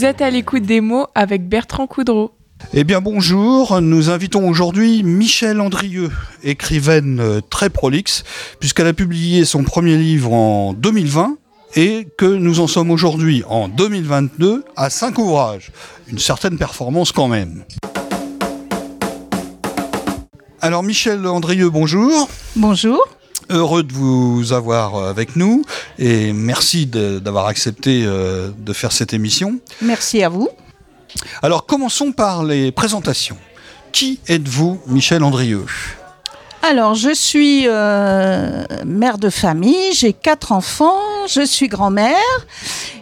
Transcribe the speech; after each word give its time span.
Vous 0.00 0.06
êtes 0.06 0.22
à 0.22 0.30
l'écoute 0.30 0.62
des 0.62 0.80
mots 0.80 1.08
avec 1.14 1.46
Bertrand 1.46 1.86
Coudreau. 1.86 2.30
Eh 2.72 2.84
bien 2.84 3.02
bonjour, 3.02 3.82
nous 3.82 4.08
invitons 4.08 4.48
aujourd'hui 4.48 5.02
Michel 5.02 5.60
Andrieux, 5.60 6.10
écrivaine 6.42 7.20
euh, 7.20 7.42
très 7.42 7.68
prolixe, 7.68 8.24
puisqu'elle 8.60 8.86
a 8.86 8.94
publié 8.94 9.44
son 9.44 9.62
premier 9.62 9.98
livre 9.98 10.32
en 10.32 10.72
2020 10.72 11.36
et 11.76 12.08
que 12.16 12.24
nous 12.24 12.60
en 12.60 12.66
sommes 12.66 12.90
aujourd'hui 12.90 13.42
en 13.46 13.68
2022 13.68 14.64
à 14.74 14.88
cinq 14.88 15.18
ouvrages. 15.18 15.70
Une 16.08 16.18
certaine 16.18 16.56
performance 16.56 17.12
quand 17.12 17.28
même. 17.28 17.64
Alors 20.62 20.82
Michel 20.82 21.26
Andrieux, 21.26 21.68
bonjour. 21.68 22.30
Bonjour. 22.56 23.06
Heureux 23.50 23.82
de 23.82 23.92
vous 23.92 24.52
avoir 24.52 24.94
avec 25.08 25.34
nous 25.34 25.64
et 25.98 26.32
merci 26.32 26.86
d'avoir 26.86 27.46
accepté 27.46 28.04
euh, 28.06 28.50
de 28.56 28.72
faire 28.72 28.92
cette 28.92 29.12
émission. 29.12 29.58
Merci 29.82 30.22
à 30.22 30.28
vous. 30.28 30.48
Alors 31.42 31.66
commençons 31.66 32.12
par 32.12 32.44
les 32.44 32.70
présentations. 32.70 33.36
Qui 33.90 34.20
êtes-vous, 34.28 34.80
Michel 34.86 35.24
Andrieux? 35.24 35.66
Alors, 36.62 36.94
je 36.94 37.12
suis 37.12 37.64
euh, 37.66 38.62
mère 38.86 39.18
de 39.18 39.30
famille, 39.30 39.94
j'ai 39.94 40.12
quatre 40.12 40.52
enfants, 40.52 41.00
je 41.26 41.44
suis 41.44 41.66
grand-mère 41.66 42.14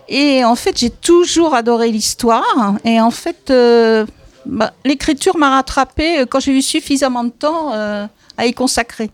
et 0.09 0.47
en 0.47 0.55
fait 0.55 0.79
j'ai 0.79 0.91
toujours 0.91 1.55
adoré 1.55 1.91
l'histoire 1.91 2.77
et 2.87 3.03
en 3.03 3.11
fait 3.11 3.51
euh, 3.51 4.07
bah, 4.47 4.73
l'écriture 4.87 5.37
m'a 5.37 5.51
rattrapée 5.51 6.25
quand 6.31 6.41
j'ai 6.41 6.53
eu 6.53 6.63
suffisamment 6.63 7.25
de 7.25 7.31
temps 7.31 7.73
à 7.73 8.47
y 8.47 8.55
consacrer 8.55 9.11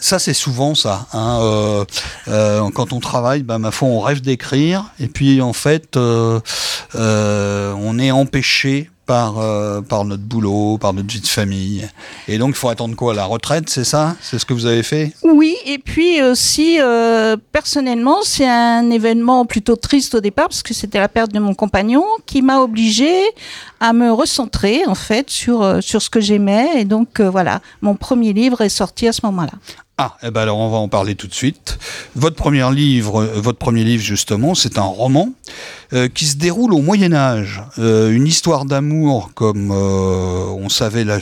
ça 0.00 0.18
c'est 0.18 0.34
souvent 0.34 0.74
ça. 0.74 1.06
Hein, 1.12 1.38
euh, 1.42 1.84
euh, 2.28 2.70
quand 2.74 2.92
on 2.92 3.00
travaille, 3.00 3.42
bah, 3.42 3.58
ma 3.58 3.70
foi, 3.70 3.88
on 3.88 4.00
rêve 4.00 4.20
d'écrire, 4.20 4.86
et 4.98 5.06
puis 5.06 5.40
en 5.40 5.52
fait, 5.52 5.96
euh, 5.96 6.40
on 6.94 7.98
est 7.98 8.10
empêché 8.10 8.90
par, 9.06 9.34
par 9.88 10.04
notre 10.04 10.22
boulot, 10.22 10.78
par 10.78 10.92
notre 10.92 11.08
vie 11.08 11.20
de 11.20 11.26
famille. 11.26 11.88
Et 12.28 12.38
donc, 12.38 12.50
il 12.50 12.54
faut 12.54 12.68
attendre 12.68 12.94
quoi? 12.94 13.12
La 13.12 13.24
retraite, 13.24 13.68
c'est 13.68 13.82
ça? 13.82 14.14
C'est 14.20 14.38
ce 14.38 14.46
que 14.46 14.54
vous 14.54 14.66
avez 14.66 14.84
fait? 14.84 15.12
Oui, 15.24 15.56
et 15.66 15.78
puis 15.78 16.22
aussi, 16.22 16.78
personnellement, 17.50 18.18
c'est 18.22 18.46
un 18.46 18.88
événement 18.88 19.46
plutôt 19.46 19.74
triste 19.74 20.14
au 20.14 20.20
départ, 20.20 20.46
parce 20.46 20.62
que 20.62 20.74
c'était 20.74 21.00
la 21.00 21.08
perte 21.08 21.32
de 21.32 21.40
mon 21.40 21.54
compagnon, 21.54 22.04
qui 22.24 22.40
m'a 22.40 22.60
obligé 22.60 23.10
à 23.80 23.92
me 23.92 24.12
recentrer, 24.12 24.82
en 24.86 24.94
fait, 24.94 25.28
sur, 25.28 25.82
sur 25.82 26.00
ce 26.00 26.08
que 26.08 26.20
j'aimais. 26.20 26.80
Et 26.80 26.84
donc, 26.84 27.20
voilà, 27.20 27.62
mon 27.80 27.96
premier 27.96 28.32
livre 28.32 28.60
est 28.60 28.68
sorti 28.68 29.08
à 29.08 29.12
ce 29.12 29.22
moment-là. 29.24 29.54
Ah, 30.02 30.16
eh 30.22 30.30
ben 30.30 30.40
alors 30.40 30.56
on 30.56 30.70
va 30.70 30.78
en 30.78 30.88
parler 30.88 31.14
tout 31.14 31.26
de 31.26 31.34
suite. 31.34 31.78
Votre 32.16 32.34
premier 32.34 32.66
livre, 32.72 33.20
euh, 33.20 33.38
votre 33.38 33.58
premier 33.58 33.84
livre 33.84 34.02
justement, 34.02 34.54
c'est 34.54 34.78
un 34.78 34.82
roman 34.82 35.28
euh, 35.92 36.08
qui 36.08 36.24
se 36.24 36.38
déroule 36.38 36.72
au 36.72 36.80
Moyen 36.80 37.12
Âge, 37.12 37.62
euh, 37.78 38.10
une 38.10 38.26
histoire 38.26 38.64
d'amour 38.64 39.32
comme 39.34 39.70
on 39.70 40.70
savait 40.70 41.04
la, 41.04 41.20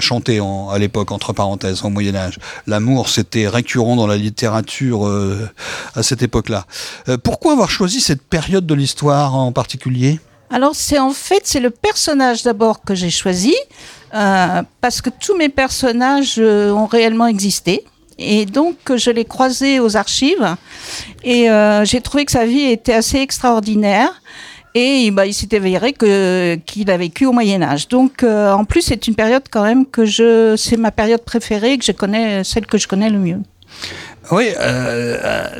chanter 0.00 0.40
à 0.72 0.78
l'époque 0.78 1.12
entre 1.12 1.32
parenthèses 1.32 1.84
au 1.84 1.88
Moyen 1.88 2.16
Âge. 2.16 2.40
L'amour, 2.66 3.08
c'était 3.08 3.46
récurrent 3.46 3.94
dans 3.94 4.08
la 4.08 4.16
littérature 4.16 5.08
à 5.94 6.02
cette 6.02 6.24
époque-là. 6.24 6.66
pourquoi 7.22 7.52
avoir 7.52 7.70
choisi 7.70 8.00
cette 8.00 8.22
période 8.22 8.66
de 8.66 8.74
l'histoire 8.74 9.36
en 9.36 9.52
particulier? 9.52 10.18
Alors 10.50 10.74
c'est 10.74 10.98
en 10.98 11.10
fait 11.10 11.42
c'est 11.44 11.60
le 11.60 11.70
personnage 11.70 12.42
d'abord 12.42 12.82
que 12.82 12.94
j'ai 12.94 13.10
choisi 13.10 13.54
euh, 14.14 14.62
parce 14.80 15.02
que 15.02 15.10
tous 15.10 15.36
mes 15.36 15.48
personnages 15.48 16.36
euh, 16.38 16.70
ont 16.70 16.86
réellement 16.86 17.26
existé. 17.26 17.84
Et 18.16 18.46
donc, 18.46 18.76
je 18.94 19.10
l'ai 19.10 19.24
croisé 19.24 19.80
aux 19.80 19.96
archives 19.96 20.54
et 21.24 21.50
euh, 21.50 21.84
j'ai 21.84 22.00
trouvé 22.00 22.24
que 22.24 22.30
sa 22.30 22.46
vie 22.46 22.60
était 22.60 22.92
assez 22.92 23.18
extraordinaire. 23.18 24.22
Et 24.76 25.10
bah, 25.10 25.26
il 25.26 25.34
s'est 25.34 25.54
avéré 25.54 25.92
que 25.92 26.56
qu'il 26.66 26.90
a 26.90 26.96
vécu 26.96 27.26
au 27.26 27.32
Moyen 27.32 27.62
Âge. 27.62 27.88
Donc, 27.88 28.24
en 28.24 28.64
plus, 28.64 28.82
c'est 28.82 29.06
une 29.06 29.14
période 29.14 29.44
quand 29.48 29.62
même 29.62 29.86
que 29.86 30.04
je, 30.04 30.56
c'est 30.56 30.76
ma 30.76 30.90
période 30.90 31.22
préférée, 31.22 31.78
que 31.78 31.84
je 31.84 31.92
connais, 31.92 32.42
celle 32.42 32.66
que 32.66 32.76
je 32.76 32.88
connais 32.88 33.08
le 33.08 33.18
mieux. 33.18 33.38
Oui, 34.32 34.48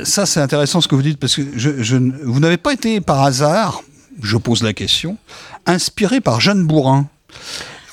ça 0.03 0.25
c'est 0.25 0.41
intéressant 0.41 0.81
ce 0.81 0.89
que 0.89 0.95
vous 0.95 1.01
dites 1.01 1.17
parce 1.17 1.35
que 1.35 1.41
vous 2.25 2.39
n'avez 2.41 2.57
pas 2.57 2.73
été 2.73 2.99
par 2.99 3.23
hasard, 3.23 3.83
je 4.21 4.35
pose 4.35 4.63
la 4.63 4.73
question, 4.73 5.15
inspiré 5.65 6.19
par 6.19 6.41
Jeanne 6.41 6.67
Bourrin. 6.67 7.07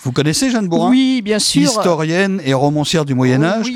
Vous 0.04 0.10
connaissez 0.10 0.50
Jeanne 0.50 0.66
Bourrin 0.66 0.90
Oui, 0.90 1.22
bien 1.22 1.38
sûr. 1.38 1.62
Historienne 1.62 2.40
et 2.44 2.54
romancière 2.54 3.04
du 3.04 3.14
Moyen 3.14 3.44
Âge, 3.44 3.68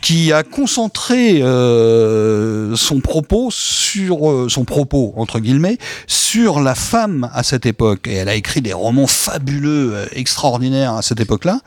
qui 0.00 0.32
a 0.32 0.42
concentré 0.42 1.42
euh, 1.42 2.74
son 2.74 3.00
propos 3.00 3.50
sur 3.50 4.30
euh, 4.30 4.48
son 4.48 4.64
propos 4.64 5.12
entre 5.16 5.40
guillemets 5.40 5.76
sur 6.06 6.60
la 6.60 6.74
femme 6.74 7.28
à 7.34 7.42
cette 7.42 7.66
époque. 7.66 8.06
Et 8.06 8.14
elle 8.14 8.30
a 8.30 8.34
écrit 8.34 8.62
des 8.62 8.72
romans 8.72 9.06
fabuleux, 9.06 9.92
euh, 9.94 10.06
extraordinaires 10.12 10.94
à 10.94 11.02
cette 11.02 11.20
époque-là. 11.20 11.60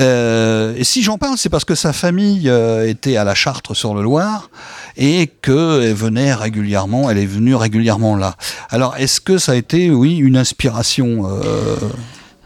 et 0.00 0.84
si 0.84 1.02
j'en 1.02 1.18
parle, 1.18 1.36
c'est 1.36 1.50
parce 1.50 1.66
que 1.66 1.74
sa 1.74 1.92
famille 1.92 2.50
était 2.86 3.18
à 3.18 3.24
la 3.24 3.34
Chartre 3.34 3.76
sur 3.76 3.94
le 3.94 4.02
Loir 4.02 4.48
et 4.96 5.26
qu'elle 5.42 5.92
venait 5.92 6.32
régulièrement, 6.32 7.10
elle 7.10 7.18
est 7.18 7.26
venue 7.26 7.54
régulièrement 7.54 8.16
là. 8.16 8.34
Alors, 8.70 8.96
est-ce 8.96 9.20
que 9.20 9.36
ça 9.36 9.52
a 9.52 9.54
été, 9.56 9.90
oui, 9.90 10.16
une 10.16 10.38
inspiration 10.38 11.28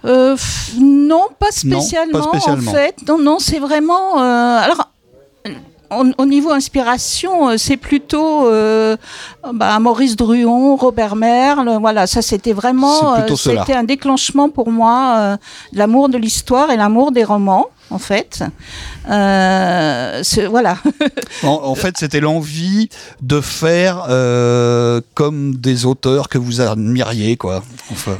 euh, 0.05 0.37
non, 0.81 1.27
pas 1.39 1.51
spécialement, 1.51 2.31
en 2.35 2.57
fait. 2.59 2.97
Non, 3.07 3.19
non, 3.19 3.39
c'est 3.39 3.59
vraiment. 3.59 4.21
Euh, 4.21 4.59
alors, 4.59 4.91
au 6.19 6.25
niveau 6.25 6.51
inspiration, 6.51 7.51
euh, 7.51 7.57
c'est 7.59 7.77
plutôt 7.77 8.49
bah, 9.53 9.79
Maurice 9.79 10.17
Druon, 10.17 10.77
Robert 10.77 11.17
Merle. 11.17 11.79
Voilà, 11.81 12.07
ça 12.07 12.23
c'était 12.23 12.53
vraiment. 12.53 13.15
C'était 13.37 13.75
un 13.75 13.85
déclenchement 13.85 14.49
pour 14.49 14.71
moi 14.71 15.39
l'amour 15.73 16.09
de 16.09 16.19
l'histoire 16.19 16.71
et 16.71 16.77
l'amour 16.77 17.13
des 17.13 17.25
romans 17.25 17.69
en 17.92 17.98
fait. 17.98 18.42
Euh, 19.08 20.22
voilà. 20.48 20.78
en, 21.42 21.75
fait, 21.75 21.97
c'était 21.98 22.20
l'envie 22.20 22.88
de 23.20 23.41
faire 23.41 24.06
euh, 24.08 25.00
comme 25.14 25.56
des 25.56 25.84
auteurs 25.84 26.28
que 26.28 26.38
vous 26.38 26.60
admiriez, 26.60 27.36
quoi. 27.36 27.62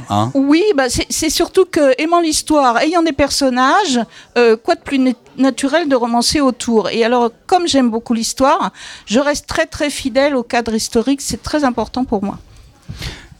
Hein. 0.09 0.31
oui, 0.33 0.63
bah 0.75 0.85
c'est 0.89 1.29
surtout 1.29 1.65
que 1.65 1.99
aimant 2.01 2.21
l'histoire, 2.21 2.77
ayant 2.79 3.01
des 3.01 3.11
personnages, 3.11 3.99
euh, 4.37 4.55
quoi 4.55 4.75
de 4.75 4.81
plus 4.81 5.15
naturel 5.37 5.89
de 5.89 5.95
romancer 5.95 6.41
autour? 6.41 6.89
Et 6.89 7.03
alors, 7.03 7.31
comme 7.47 7.67
j'aime 7.67 7.89
beaucoup 7.89 8.13
l'histoire, 8.13 8.71
je 9.05 9.19
reste 9.19 9.47
très 9.47 9.65
très 9.65 9.89
fidèle 9.89 10.35
au 10.35 10.43
cadre 10.43 10.73
historique. 10.73 11.21
C'est 11.21 11.41
très 11.41 11.63
important 11.63 12.05
pour 12.05 12.23
moi. 12.23 12.37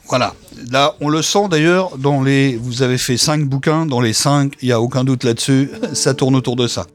Voilà. 0.07 0.33
Là, 0.71 0.95
on 1.01 1.09
le 1.09 1.21
sent 1.21 1.47
d'ailleurs 1.49 1.97
dans 1.97 2.21
les. 2.21 2.57
Vous 2.57 2.81
avez 2.81 2.97
fait 2.97 3.17
cinq 3.17 3.45
bouquins, 3.45 3.85
dans 3.85 4.01
les 4.01 4.13
cinq, 4.13 4.53
il 4.61 4.67
n'y 4.67 4.71
a 4.71 4.81
aucun 4.81 5.03
doute 5.03 5.23
là-dessus, 5.23 5.71
ça 5.93 6.13
tourne 6.13 6.35
autour 6.35 6.55
de 6.55 6.67
ça. 6.67 6.85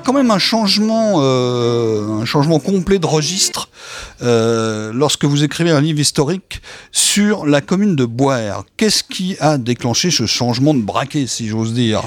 Quand 0.00 0.12
même 0.12 0.30
un 0.30 0.38
changement, 0.38 1.14
euh, 1.18 2.20
un 2.20 2.24
changement 2.24 2.58
complet 2.58 2.98
de 2.98 3.06
registre 3.06 3.68
euh, 4.22 4.92
lorsque 4.92 5.24
vous 5.24 5.44
écrivez 5.44 5.70
un 5.70 5.80
livre 5.80 6.00
historique 6.00 6.60
sur 6.92 7.46
la 7.46 7.60
commune 7.60 7.96
de 7.96 8.04
Boire. 8.04 8.64
Qu'est-ce 8.76 9.04
qui 9.04 9.36
a 9.40 9.58
déclenché 9.58 10.10
ce 10.10 10.26
changement 10.26 10.74
de 10.74 10.82
braquet, 10.82 11.26
si 11.26 11.48
j'ose 11.48 11.72
dire? 11.72 12.02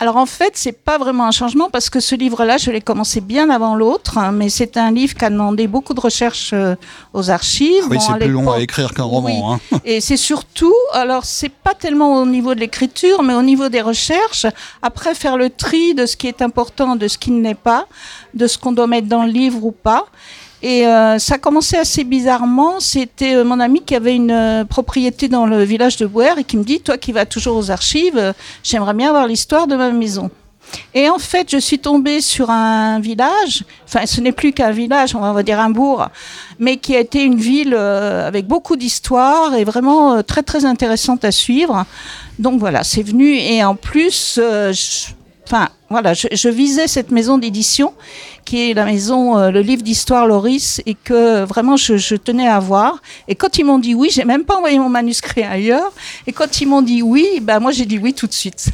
Alors 0.00 0.16
en 0.16 0.24
fait, 0.24 0.52
c'est 0.54 0.72
pas 0.72 0.96
vraiment 0.96 1.26
un 1.26 1.30
changement 1.30 1.68
parce 1.68 1.90
que 1.90 2.00
ce 2.00 2.14
livre-là, 2.14 2.56
je 2.56 2.70
l'ai 2.70 2.80
commencé 2.80 3.20
bien 3.20 3.50
avant 3.50 3.74
l'autre, 3.74 4.16
hein, 4.16 4.32
mais 4.32 4.48
c'est 4.48 4.78
un 4.78 4.90
livre 4.90 5.14
qui 5.14 5.26
a 5.26 5.28
demandé 5.28 5.66
beaucoup 5.66 5.92
de 5.92 6.00
recherches 6.00 6.52
euh, 6.54 6.74
aux 7.12 7.28
archives. 7.28 7.82
Ah 7.84 7.88
oui, 7.90 7.98
c'est 8.00 8.18
plus 8.18 8.30
long 8.30 8.50
à 8.50 8.60
écrire 8.60 8.94
qu'un 8.94 9.04
roman. 9.04 9.52
Hein. 9.52 9.78
Et 9.84 10.00
c'est 10.00 10.16
surtout, 10.16 10.74
alors 10.94 11.26
c'est 11.26 11.50
pas 11.50 11.74
tellement 11.74 12.22
au 12.22 12.24
niveau 12.24 12.54
de 12.54 12.60
l'écriture, 12.60 13.22
mais 13.22 13.34
au 13.34 13.42
niveau 13.42 13.68
des 13.68 13.82
recherches. 13.82 14.46
Après, 14.80 15.14
faire 15.14 15.36
le 15.36 15.50
tri 15.50 15.94
de 15.94 16.06
ce 16.06 16.16
qui 16.16 16.28
est 16.28 16.40
important, 16.40 16.96
de 16.96 17.06
ce 17.06 17.18
qui 17.18 17.30
ne 17.30 17.42
l'est 17.42 17.54
pas, 17.54 17.86
de 18.32 18.46
ce 18.46 18.56
qu'on 18.56 18.72
doit 18.72 18.86
mettre 18.86 19.06
dans 19.06 19.24
le 19.24 19.30
livre 19.30 19.62
ou 19.62 19.70
pas. 19.70 20.06
Et 20.62 20.86
euh, 20.86 21.18
ça 21.18 21.36
a 21.36 21.38
commencé 21.38 21.76
assez 21.76 22.04
bizarrement. 22.04 22.80
C'était 22.80 23.34
euh, 23.34 23.44
mon 23.44 23.60
ami 23.60 23.82
qui 23.82 23.94
avait 23.94 24.14
une 24.14 24.30
euh, 24.30 24.64
propriété 24.64 25.28
dans 25.28 25.46
le 25.46 25.62
village 25.62 25.96
de 25.96 26.06
Bouer 26.06 26.38
et 26.38 26.44
qui 26.44 26.56
me 26.58 26.64
dit, 26.64 26.80
toi 26.80 26.98
qui 26.98 27.12
vas 27.12 27.24
toujours 27.24 27.56
aux 27.56 27.70
archives, 27.70 28.34
j'aimerais 28.62 28.94
bien 28.94 29.08
avoir 29.08 29.26
l'histoire 29.26 29.66
de 29.66 29.76
ma 29.76 29.90
maison. 29.90 30.30
Et 30.94 31.08
en 31.08 31.18
fait, 31.18 31.50
je 31.50 31.56
suis 31.56 31.80
tombée 31.80 32.20
sur 32.20 32.48
un 32.50 33.00
village, 33.00 33.64
enfin 33.88 34.06
ce 34.06 34.20
n'est 34.20 34.30
plus 34.30 34.52
qu'un 34.52 34.70
village, 34.70 35.16
on 35.16 35.32
va 35.32 35.42
dire 35.42 35.58
un 35.58 35.70
bourg, 35.70 36.06
mais 36.60 36.76
qui 36.76 36.94
a 36.94 37.00
été 37.00 37.24
une 37.24 37.34
ville 37.34 37.74
avec 37.74 38.46
beaucoup 38.46 38.76
d'histoire 38.76 39.54
et 39.54 39.64
vraiment 39.64 40.22
très 40.22 40.44
très 40.44 40.64
intéressante 40.64 41.24
à 41.24 41.32
suivre. 41.32 41.86
Donc 42.38 42.60
voilà, 42.60 42.84
c'est 42.84 43.02
venu 43.02 43.34
et 43.34 43.64
en 43.64 43.74
plus, 43.74 44.38
enfin 45.50 45.68
voilà, 45.88 46.14
je, 46.14 46.48
visais 46.48 46.86
cette 46.86 47.10
maison 47.10 47.36
d'édition 47.36 47.92
qui 48.44 48.70
est 48.70 48.74
la 48.74 48.84
maison, 48.84 49.36
euh, 49.36 49.50
le 49.50 49.60
livre 49.60 49.82
d'histoire 49.82 50.26
Loris, 50.26 50.80
et 50.86 50.94
que 50.94 51.44
vraiment 51.44 51.76
je, 51.76 52.14
tenais 52.14 52.46
à 52.46 52.60
voir. 52.60 53.02
Et 53.26 53.34
quand 53.34 53.58
ils 53.58 53.64
m'ont 53.64 53.80
dit 53.80 53.94
oui, 53.94 54.08
j'ai 54.12 54.24
même 54.24 54.44
pas 54.44 54.56
envoyé 54.56 54.78
mon 54.78 54.88
manuscrit 54.88 55.42
ailleurs. 55.42 55.92
Et 56.28 56.32
quand 56.32 56.60
ils 56.60 56.68
m'ont 56.68 56.82
dit 56.82 57.02
oui, 57.02 57.40
ben 57.42 57.58
moi 57.58 57.72
j'ai 57.72 57.86
dit 57.86 57.98
oui 57.98 58.14
tout 58.14 58.28
de 58.28 58.32
suite. 58.32 58.70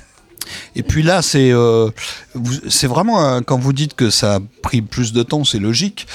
Et 0.77 0.83
puis 0.83 1.03
là, 1.03 1.23
c'est 1.23 1.51
euh, 1.51 1.91
vraiment 2.83 3.25
euh, 3.25 3.41
quand 3.41 3.59
vous 3.59 3.73
dites 3.73 3.95
que 3.95 4.11
ça 4.11 4.37
a 4.37 4.41
pris 4.63 4.83
plus 4.83 5.13
de 5.13 5.23
temps, 5.23 5.45
c'est 5.45 5.59
logique 5.59 6.07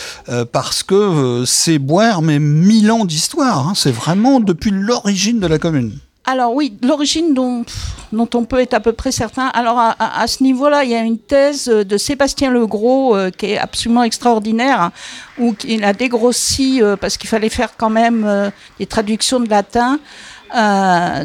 parce 0.51 0.83
que 0.83 1.43
c'est 1.45 1.79
boire 1.79 2.21
mais 2.21 2.37
mille 2.37 2.91
ans 2.91 3.05
d'histoire. 3.05 3.67
Hein. 3.67 3.73
c'est 3.75 3.91
vraiment 3.91 4.39
depuis 4.39 4.71
l'origine 4.71 5.39
de 5.39 5.47
la 5.47 5.57
commune. 5.57 5.97
Alors 6.23 6.53
oui, 6.53 6.77
l'origine 6.83 7.33
dont, 7.33 7.65
on 8.13 8.45
peut 8.45 8.59
être 8.59 8.75
à 8.75 8.79
peu 8.79 8.93
près 8.93 9.11
certain. 9.11 9.47
Alors 9.47 9.79
à, 9.79 10.27
ce 10.27 10.43
niveau-là, 10.43 10.83
il 10.83 10.91
y 10.91 10.95
a 10.95 11.01
une 11.01 11.17
thèse 11.17 11.65
de 11.65 11.97
Sébastien 11.97 12.51
Legros 12.51 13.15
euh, 13.15 13.31
qui 13.31 13.47
est 13.47 13.57
absolument 13.57 14.03
extraordinaire, 14.03 14.81
hein, 14.81 14.91
où 15.39 15.55
il 15.67 15.83
a 15.83 15.93
dégrossi 15.93 16.81
euh, 16.81 16.95
parce 16.95 17.17
qu'il 17.17 17.27
fallait 17.27 17.49
faire 17.49 17.75
quand 17.75 17.89
même 17.89 18.23
euh, 18.25 18.51
des 18.77 18.85
traductions 18.85 19.39
de 19.39 19.49
latin. 19.49 19.99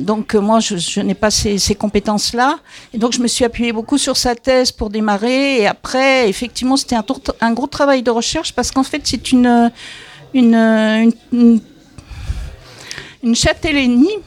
donc 0.00 0.34
moi, 0.34 0.60
je, 0.60 1.00
n'ai 1.00 1.14
pas 1.14 1.30
ces, 1.30 1.74
compétences-là. 1.74 2.58
Et 2.94 2.98
donc 2.98 3.12
je 3.12 3.20
me 3.20 3.26
suis 3.26 3.44
appuyée 3.44 3.72
beaucoup 3.72 3.98
sur 3.98 4.16
sa 4.16 4.34
thèse 4.34 4.72
pour 4.72 4.88
démarrer. 4.88 5.60
Et 5.60 5.66
après, 5.66 6.26
effectivement, 6.30 6.78
c'était 6.78 6.96
un, 6.96 7.04
un, 7.42 7.52
gros 7.52 7.66
travail 7.66 8.02
de 8.02 8.10
recherche 8.10 8.54
parce 8.54 8.70
qu'en 8.70 8.84
fait, 8.84 9.02
c'est 9.04 9.30
une, 9.30 9.70
une, 10.32 10.54
une, 10.54 11.12
une, 11.32 11.60
une 13.22 13.34
châtellenie 13.34 14.22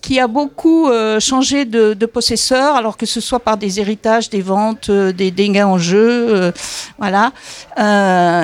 qui 0.00 0.18
a 0.18 0.26
beaucoup 0.26 0.88
euh, 0.88 1.20
changé 1.20 1.64
de, 1.64 1.94
de, 1.94 2.06
possesseur, 2.06 2.74
alors 2.74 2.96
que 2.96 3.06
ce 3.06 3.20
soit 3.20 3.40
par 3.40 3.56
des 3.56 3.80
héritages, 3.80 4.30
des 4.30 4.40
ventes, 4.40 4.88
euh, 4.88 5.12
des 5.12 5.30
dégâts 5.30 5.62
en 5.62 5.78
jeu, 5.78 6.26
euh, 6.28 6.52
voilà. 6.98 7.32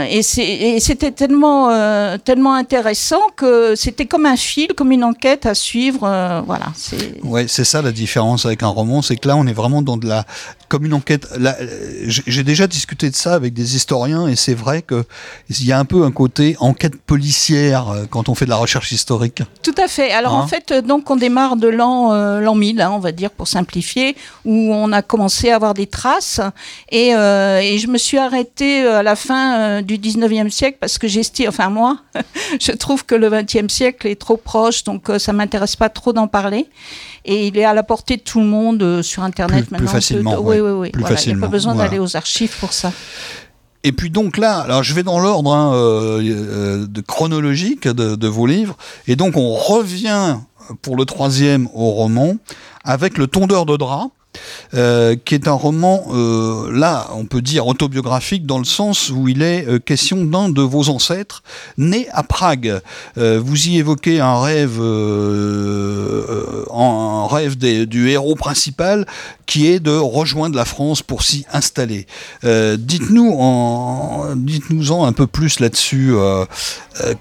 et 0.08 0.23
c'était 0.23 1.12
tellement, 1.12 1.69
tellement 2.19 2.55
intéressant 2.55 3.20
que 3.37 3.75
c'était 3.75 4.06
comme 4.06 4.26
un 4.26 4.37
fil, 4.37 4.69
comme 4.76 4.93
une 4.93 5.05
enquête 5.05 5.47
à 5.47 5.55
suivre, 5.55 6.00
voilà. 6.47 6.67
Ouais, 7.23 7.47
c'est 7.49 7.64
ça 7.64 7.82
la 7.82 7.93
différence 7.93 8.47
avec 8.47 8.62
un 8.62 8.69
roman, 8.69 9.02
c'est 9.02 9.17
que 9.17 9.29
là 9.29 9.37
on 9.37 9.47
est 9.47 9.52
vraiment 9.52 9.82
dans 9.82 9.97
de 9.97 10.06
la 10.06 10.25
comme 10.69 10.85
une 10.85 10.95
enquête. 10.95 11.28
J'ai 12.07 12.42
déjà 12.42 12.66
discuté 12.66 13.09
de 13.11 13.14
ça 13.14 13.35
avec 13.35 13.54
des 13.54 13.76
historiens 13.76 14.26
et 14.26 14.35
c'est 14.35 14.54
vrai 14.54 14.83
qu'il 14.83 15.64
y 15.66 15.73
a 15.73 15.78
un 15.78 15.85
peu 15.85 16.04
un 16.04 16.11
côté 16.11 16.57
enquête 16.59 16.97
policière 16.97 17.95
quand 18.11 18.28
on 18.28 18.35
fait 18.35 18.47
de 18.47 18.50
la 18.50 18.57
recherche 18.57 18.90
historique. 18.90 19.42
Tout 19.62 19.75
à 19.78 19.87
fait. 19.87 20.11
Alors 20.12 20.35
en 20.35 20.42
hein 20.42 20.47
fait, 20.49 20.73
donc 20.73 21.11
on 21.11 21.16
démarre 21.16 21.46
de 21.55 21.69
l'an 21.69 22.12
euh, 22.12 22.41
l'an 22.41 22.57
1000, 22.57 22.81
hein, 22.81 22.91
on 22.93 22.99
va 22.99 23.12
dire 23.12 23.31
pour 23.31 23.47
simplifier, 23.47 24.17
où 24.45 24.73
on 24.73 24.91
a 24.91 25.03
commencé 25.03 25.50
à 25.50 25.57
avoir 25.57 25.75
des 25.75 25.87
traces. 25.87 26.41
Et, 26.91 27.15
euh, 27.15 27.61
et 27.61 27.79
je 27.79 27.87
me 27.87 27.99
suis 27.99 28.19
arrêtée 28.19 28.83
euh, 28.83 28.99
à 28.99 29.03
la 29.05 29.15
fin 29.15 29.83
du 29.83 29.99
19e 29.99 30.50
siècle 30.50 30.79
parce 30.81 30.99
que 30.99 31.07
j'estime, 31.07 31.49
enfin 31.49 31.69
moi, 31.69 31.99
je 32.61 32.73
trouve 32.73 33.05
que 33.05 33.15
le 33.15 33.31
20e 33.31 33.69
siècle 33.69 34.09
est 34.09 34.21
trop 34.21 34.37
proche, 34.37 34.83
donc 34.83 35.09
ça 35.19 35.33
m'intéresse 35.33 35.76
pas 35.76 35.88
trop 35.88 36.12
d'en 36.12 36.26
parler. 36.26 36.67
Et 37.25 37.47
il 37.47 37.59
est 37.59 37.65
à 37.65 37.75
la 37.75 37.83
portée 37.83 38.17
de 38.17 38.23
tout 38.23 38.41
le 38.41 38.47
monde 38.47 39.03
sur 39.03 39.23
Internet 39.23 39.71
maintenant. 39.71 39.79
Plus 39.79 39.88
facilement. 39.88 40.38
Oui, 40.41 40.59
oui, 40.61 40.71
oui. 40.71 40.93
Il 40.95 41.35
n'y 41.35 41.38
a 41.38 41.41
pas 41.41 41.49
besoin 41.49 41.75
d'aller 41.75 41.99
aux 41.99 42.17
archives 42.17 42.57
pour 42.59 42.73
ça. 42.73 42.93
Et 43.83 43.93
puis 43.93 44.11
donc 44.11 44.37
là, 44.37 44.59
alors 44.59 44.83
je 44.83 44.95
vais 44.95 45.05
dans 45.05 45.21
l'ordre 45.21 45.53
hein, 45.53 46.21
chronologique 47.07 47.87
de, 47.87 48.17
de, 48.17 48.29
vos 48.29 48.47
livres, 48.47 48.76
et 49.07 49.15
donc 49.15 49.37
on 49.37 49.55
revient 49.55 50.38
pour 50.82 50.96
le 50.96 51.04
troisième 51.04 51.68
au 51.75 51.90
roman, 51.90 52.37
avec 52.85 53.18
Le 53.18 53.26
tondeur 53.26 53.66
de 53.66 53.76
draps, 53.76 54.11
euh, 54.75 55.16
qui 55.25 55.35
est 55.35 55.49
un 55.49 55.52
roman, 55.52 56.07
euh, 56.11 56.71
là, 56.73 57.09
on 57.14 57.25
peut 57.25 57.43
dire 57.43 57.66
autobiographique, 57.66 58.47
dans 58.47 58.59
le 58.59 58.64
sens 58.64 59.11
où 59.11 59.28
il 59.28 59.43
est 59.43 59.66
euh, 59.66 59.78
question 59.78 60.25
d'un 60.25 60.49
de 60.49 60.62
vos 60.62 60.88
ancêtres, 60.88 61.43
né 61.78 62.09
à 62.12 62.23
Prague. 62.23 62.81
vous 63.16 63.69
y 63.69 63.78
évoquez 63.78 64.21
un 64.21 64.40
rêve, 64.40 64.81
un 66.73 67.26
rêve 67.26 67.57
du 67.57 68.09
héros 68.11 68.35
principal, 68.35 69.07
qui 69.47 69.66
est 69.69 69.81
de 69.81 69.97
rejoindre 69.97 70.57
la 70.57 70.64
France 70.64 71.02
pour 71.02 71.23
s'y 71.23 71.47
installer. 71.52 72.07
dites-nous 72.43 73.37
en, 73.38 74.35
dites-nous-en 74.37 75.05
un 75.05 75.12
peu 75.12 75.26
plus 75.26 75.61
là-dessus. 75.61 76.14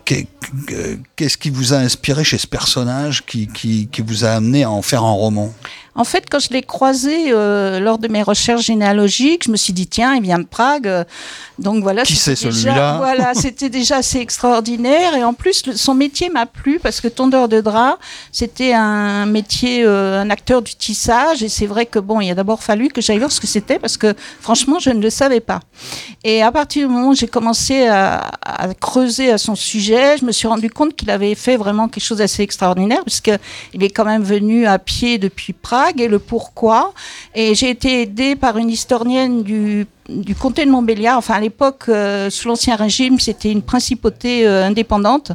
qu'est-ce 0.06 1.38
qui 1.38 1.50
vous 1.50 1.74
a 1.74 1.78
inspiré 1.78 2.24
chez 2.24 2.38
ce 2.38 2.48
personnage 2.48 3.26
qui 3.26 3.90
vous 4.06 4.26
a 4.26 4.30
amené 4.30 4.64
à 4.64 4.72
en 4.72 4.82
faire 4.82 5.04
un 5.04 5.12
roman? 5.12 5.54
En 5.96 6.04
fait, 6.04 6.26
quand 6.30 6.40
je 6.40 6.50
l'ai 6.50 6.62
croisé 6.62 7.32
euh, 7.32 7.80
lors 7.80 7.98
de 7.98 8.10
mes 8.10 8.22
recherches 8.22 8.66
généalogiques, 8.66 9.46
je 9.46 9.52
me 9.52 9.56
suis 9.56 9.72
dit 9.72 9.88
tiens, 9.88 10.14
il 10.16 10.22
vient 10.22 10.40
de 10.40 10.46
Prague, 10.46 11.06
donc 11.58 11.84
voilà. 11.84 12.04
Qui 12.04 12.18
c'est 12.18 12.36
celui-là? 12.36 12.98
Voilà, 12.98 13.34
c'était 13.34 13.70
déjà 13.70 13.98
assez 13.98 14.20
extraordinaire 14.20 15.16
et 15.16 15.24
en 15.24 15.34
plus 15.34 15.64
son 15.74 15.94
métier 15.94 16.30
m'a 16.30 16.46
plu 16.46 16.80
parce 16.80 17.00
que 17.00 17.08
tondeur 17.08 17.48
de 17.48 17.62
drap, 17.62 17.98
c'était 18.34 18.74
un 18.74 19.26
métier, 19.26 19.84
euh, 19.86 20.22
un 20.22 20.30
acteur 20.30 20.62
du 20.62 20.76
tissage 20.76 21.44
et 21.44 21.50
c'est 21.50 21.66
vrai 21.66 21.86
que 21.86 22.00
bon, 22.00 22.20
il 22.20 22.30
a 22.30 22.36
d'abord 22.36 22.62
fallu 22.62 22.90
que 22.90 23.00
j'aille 23.00 23.20
voir 23.20 23.32
ce 23.32 23.40
que 23.40 23.48
c'était 23.48 23.80
parce 23.80 23.96
que 23.96 24.14
franchement, 24.42 24.80
je 24.80 24.90
ne 24.90 25.02
le 25.02 25.10
savais 25.10 25.40
pas. 25.40 25.62
Et 26.26 26.44
à 26.44 26.52
partir 26.52 26.88
du 26.88 26.94
moment 26.94 27.10
où 27.10 27.16
j'ai 27.16 27.28
commencé 27.28 27.88
à, 27.88 28.32
à, 28.42 28.74
creuser 28.74 29.32
à 29.32 29.38
son 29.38 29.56
sujet, 29.56 30.18
je 30.18 30.26
me 30.26 30.34
suis 30.34 30.48
rendu 30.48 30.70
compte 30.70 30.94
qu'il 30.94 31.10
avait 31.10 31.36
fait 31.36 31.56
vraiment 31.56 31.88
quelque 31.88 32.04
chose 32.04 32.18
d'assez 32.18 32.44
extraordinaire 32.44 33.04
puisque 33.04 33.32
il 33.74 33.82
est 33.82 33.90
quand 33.90 34.06
même 34.06 34.24
venu 34.24 34.66
à 34.66 34.78
pied 34.78 35.18
depuis 35.20 35.54
Prague 35.54 35.85
et 35.98 36.08
le 36.08 36.20
pourquoi. 36.20 36.94
Et 37.34 37.56
j'ai 37.56 37.70
été 37.70 38.02
aidée 38.02 38.36
par 38.36 38.58
une 38.58 38.70
historienne 38.70 39.44
du 39.44 39.88
du 40.10 40.36
comté 40.36 40.66
de 40.66 40.72
Montbéliard. 40.72 41.18
Enfin, 41.18 41.36
à 41.36 41.40
l'époque, 41.40 41.84
euh, 41.90 42.30
sous 42.30 42.48
l'Ancien 42.48 42.76
Régime, 42.76 43.20
c'était 43.20 43.52
une 43.52 43.64
principauté 43.64 44.46
euh, 44.46 44.66
indépendante 44.66 45.32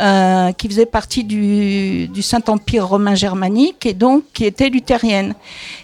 euh, 0.00 0.52
qui 0.52 0.68
faisait 0.68 0.86
partie 0.86 1.24
du, 1.24 2.10
Saint-Empire 2.20 2.86
romain 2.86 3.14
germanique 3.14 3.86
et 3.86 3.94
donc 3.94 4.24
qui 4.32 4.44
était 4.44 4.68
luthérienne. 4.68 5.34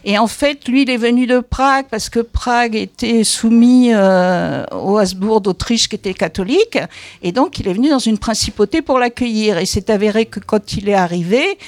Et 0.05 0.19
en 0.19 0.27
fait, 0.27 0.69
lui, 0.69 0.83
il 0.83 0.91
est 0.91 0.97
venu 0.97 1.27
de 1.27 1.41
Prague 1.41 1.87
parce 1.91 2.09
que 2.09 2.21
Prague 2.21 2.77
était 2.77 3.25
soumis 3.25 3.95
au 3.95 4.99
Habsbourg 4.99 5.41
d'Autriche 5.41 5.89
qui 5.89 5.97
était 5.97 6.15
catholique. 6.15 6.79
Et 7.23 7.33
donc, 7.33 7.59
il 7.59 7.69
est 7.69 7.73
venu 7.73 7.89
dans 7.89 7.99
une 7.99 8.19
principauté 8.19 8.83
pour 8.83 8.99
l'accueillir. 8.99 9.59
Et 9.59 9.67
c'est 9.67 9.89
avéré 9.91 10.27
que 10.27 10.41
quand 10.41 10.75
il 10.75 10.89
est 10.89 10.95
arrivé, 10.95 11.59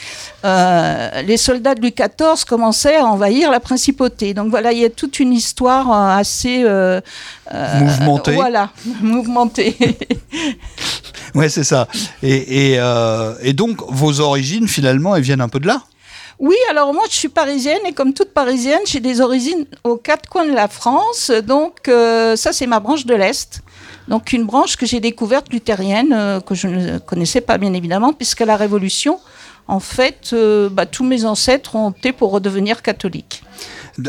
les 0.44 1.36
soldats 1.36 1.74
de 1.74 1.80
Louis 1.80 1.94
XIV 1.96 2.44
commençaient 2.46 2.96
à 2.96 3.06
envahir 3.06 3.50
la 3.50 3.60
principauté. 3.60 4.34
Donc 4.34 4.50
voilà, 4.50 4.72
il 4.72 4.78
y 4.78 4.84
a 4.84 4.90
toute 4.90 5.18
une 5.18 5.32
histoire 5.32 5.90
assez 5.92 6.47
euh, 6.64 7.00
euh, 7.54 7.80
mouvementé. 7.80 8.32
Voilà, 8.32 8.70
mouvementé. 9.00 9.76
ouais, 11.34 11.48
c'est 11.48 11.64
ça. 11.64 11.88
Et, 12.22 12.76
euh, 12.78 13.34
et, 13.42 13.52
donc, 13.52 13.82
vos 13.88 14.20
origines, 14.20 14.68
finalement, 14.68 15.16
elles 15.16 15.22
viennent 15.22 15.40
un 15.40 15.48
peu 15.48 15.60
de 15.60 15.66
là? 15.66 15.82
Oui, 16.40 16.56
alors 16.70 16.94
moi 16.94 17.02
je 17.10 17.16
suis 17.16 17.28
parisienne 17.28 17.80
et 17.84 17.92
comme 17.92 18.14
toute 18.14 18.32
parisienne, 18.32 18.78
j'ai 18.86 19.00
des 19.00 19.20
origines 19.20 19.66
aux 19.82 19.96
quatre 19.96 20.28
coins 20.28 20.46
de 20.46 20.54
la 20.54 20.68
France. 20.68 21.32
Donc 21.44 21.90
ça 22.36 22.52
c'est 22.52 22.68
ma 22.68 22.78
branche 22.78 23.06
de 23.06 23.14
l'Est. 23.16 23.60
Donc 24.06 24.32
une 24.32 24.44
branche 24.44 24.76
que 24.76 24.86
j'ai 24.86 25.00
découverte 25.00 25.52
luthérienne, 25.52 26.40
que 26.46 26.54
je 26.54 26.68
ne 26.68 26.98
connaissais 26.98 27.40
pas 27.40 27.58
bien 27.58 27.72
évidemment, 27.72 28.12
puisque 28.12 28.38
la 28.38 28.56
Révolution, 28.56 29.18
en 29.66 29.80
fait, 29.80 30.32
bah, 30.70 30.86
tous 30.86 31.02
mes 31.02 31.24
ancêtres 31.24 31.74
ont 31.74 31.88
opté 31.88 32.12
pour 32.12 32.30
redevenir 32.30 32.82
catholiques. 32.82 33.42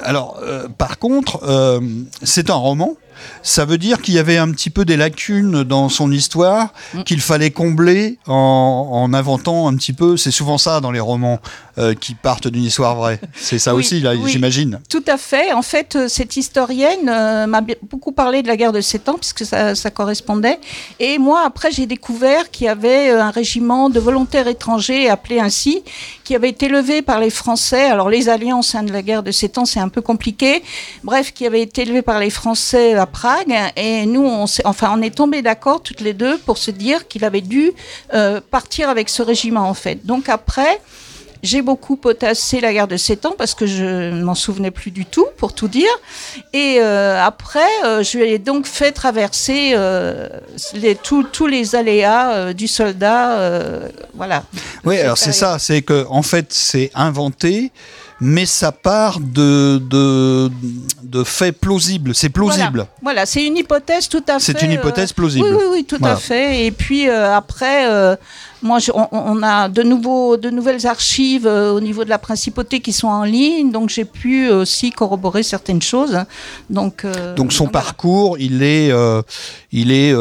Alors, 0.04 0.40
euh, 0.44 0.68
par 0.78 1.00
contre, 1.00 1.40
euh, 1.44 1.80
c'est 2.24 2.50
un 2.50 2.56
roman. 2.56 2.96
Ça 3.42 3.66
veut 3.66 3.78
dire 3.78 4.02
qu'il 4.02 4.14
y 4.14 4.20
avait 4.20 4.38
un 4.38 4.52
petit 4.52 4.70
peu 4.70 4.86
des 4.86 4.98
lacunes 4.98 5.64
dans 5.64 5.90
son 5.90 6.12
histoire 6.12 6.74
mm. 6.94 7.04
qu'il 7.04 7.22
fallait 7.22 7.52
combler 7.52 8.18
en, 8.28 9.10
inventant 9.14 9.68
un 9.68 9.76
petit 9.76 9.94
peu. 9.94 10.18
C'est 10.18 10.32
souvent 10.32 10.58
ça 10.58 10.80
dans 10.80 10.92
les 10.92 11.00
romans 11.00 11.40
euh, 11.78 11.94
qui 11.94 12.16
partent 12.16 12.48
d'une 12.48 12.64
histoire 12.64 12.96
vraie. 12.96 13.20
C'est 13.36 13.60
ça 13.60 13.76
aussi, 13.76 14.02
là, 14.02 14.14
j'imagine. 14.26 14.80
Tout 14.90 15.04
à 15.08 15.18
fait. 15.18 15.52
En 15.54 15.62
fait, 15.62 15.98
cette 16.08 16.38
historienne 16.38 17.10
euh, 17.10 17.48
m'a 17.48 17.62
beaucoup 17.90 18.12
parlé 18.12 18.42
de 18.42 18.48
la 18.48 18.56
guerre 18.56 18.72
de 18.72 18.82
Sept 18.82 19.10
Ans, 19.10 19.16
puisque 19.16 19.46
ça, 19.46 19.76
ça 19.76 19.90
correspondait. 19.90 20.60
Et 21.00 21.18
moi, 21.18 21.44
après, 21.46 21.72
j'ai 21.72 21.86
découvert 21.86 22.52
qu'il 22.52 22.68
y 22.68 22.70
avait 22.70 23.12
un 23.12 23.32
régiment 23.32 23.90
de 23.90 24.00
volontaires 24.00 24.48
étrangers, 24.48 25.10
appelé 25.10 25.40
ainsi, 25.40 25.84
qui 26.30 26.36
avait 26.36 26.50
été 26.50 26.68
levé 26.68 27.02
par 27.02 27.20
les 27.20 27.32
Français. 27.32 27.90
Alors, 27.90 28.08
les 28.08 28.30
alliances 28.30 28.76
hein, 28.76 28.84
de 28.84 28.94
la 28.94 29.02
guerre 29.02 29.24
de 29.24 29.32
Sept 29.32 29.58
Ans, 29.58 29.66
c'est 29.66 29.80
un 29.80 29.90
peu 29.90 30.00
compliqué. 30.00 30.62
Bref, 31.04 31.34
qui 31.34 31.48
avait 31.48 31.64
été 31.64 31.82
élevé 31.82 32.04
par 32.04 32.20
les 32.20 32.30
Français 32.30 32.94
à 32.94 33.08
Prague. 33.08 33.52
Et 33.76 34.06
nous, 34.06 34.22
on, 34.22 34.46
enfin, 34.66 34.94
on 34.96 35.02
est 35.02 35.10
tombés 35.10 35.42
d'accord 35.42 35.82
toutes 35.82 36.02
les 36.02 36.14
deux 36.14 36.38
pour 36.38 36.60
se 36.60 36.70
dire 36.70 37.08
qu'il 37.08 37.26
avait 37.26 37.42
dû 37.42 37.72
euh, 38.14 38.42
partir 38.52 38.90
avec 38.90 39.10
ce 39.10 39.24
régiment, 39.24 39.68
en 39.68 39.74
fait. 39.74 40.06
Donc 40.06 40.30
après, 40.30 40.80
j'ai 41.44 41.62
beaucoup 41.62 41.96
potassé 41.96 42.60
la 42.60 42.74
guerre 42.74 42.88
de 42.88 42.98
7 42.98 43.26
ans 43.26 43.36
parce 43.38 43.54
que 43.54 43.66
je 43.66 44.12
ne 44.12 44.24
m'en 44.24 44.36
souvenais 44.36 44.72
plus 44.72 44.92
du 44.92 45.06
tout, 45.06 45.26
pour 45.38 45.54
tout 45.54 45.68
dire. 45.68 45.90
Et 46.54 46.78
euh, 46.80 47.24
après, 47.24 47.60
euh, 47.86 48.04
je 48.04 48.18
lui 48.18 48.26
ai 48.26 48.40
donc 48.40 48.66
fait 48.66 48.92
traverser 48.92 49.76
les, 50.74 50.96
tous 50.96 51.48
les 51.48 51.76
aléas 51.76 52.54
du 52.54 52.68
soldat. 52.68 53.52
voilà. 54.14 54.44
Oui, 54.86 55.00
alors 55.00 55.18
c'est 55.18 55.32
ça, 55.32 55.60
c'est 55.60 55.82
que 55.82 56.06
en 56.10 56.22
fait, 56.24 56.54
c'est 56.54 56.92
inventé 56.96 57.72
mais 58.22 58.46
ça 58.46 58.72
part 58.72 59.20
de, 59.20 59.78
de, 59.78 60.52
de 61.04 61.24
faits 61.24 61.58
plausibles. 61.58 62.14
C'est 62.14 62.30
plausible. 62.30 62.86
Voilà, 63.02 63.26
c'est 63.26 63.46
une 63.46 63.58
hypothèse 63.58 64.10
tout 64.10 64.24
à 64.28 64.40
fait. 64.40 64.46
C'est 64.46 64.62
une 64.62 64.72
hypothèse 64.72 65.12
euh, 65.12 65.16
plausible. 65.16 65.46
oui, 65.50 65.56
oui, 65.58 65.66
oui, 65.72 65.86
tout 65.86 66.04
à 66.04 66.16
fait. 66.16 66.66
Et 66.66 66.72
puis 66.72 67.08
euh, 67.08 67.34
après, 67.34 67.90
euh, 67.90 68.16
moi, 68.62 68.80
on, 69.12 69.42
a 69.42 69.70
de, 69.70 69.84
nouveaux, 69.84 70.36
de 70.36 70.50
nouvelles 70.50 70.86
archives 70.86 71.46
au 71.46 71.80
niveau 71.80 72.04
de 72.04 72.10
la 72.10 72.18
principauté 72.18 72.82
qui 72.82 72.92
sont 72.92 73.08
en 73.08 73.24
ligne, 73.24 73.72
donc 73.72 73.90
j'ai 73.90 74.06
pu 74.06 74.50
aussi 74.50 74.92
corroborer 74.92 75.44
certaines 75.44 75.82
choses. 75.82 76.20
Donc, 76.70 77.06
donc 77.38 77.54
son 77.54 77.68
parcours, 77.68 78.38
il 78.38 78.62
est, 78.64 78.92
il 79.72 79.92
est 79.94 80.14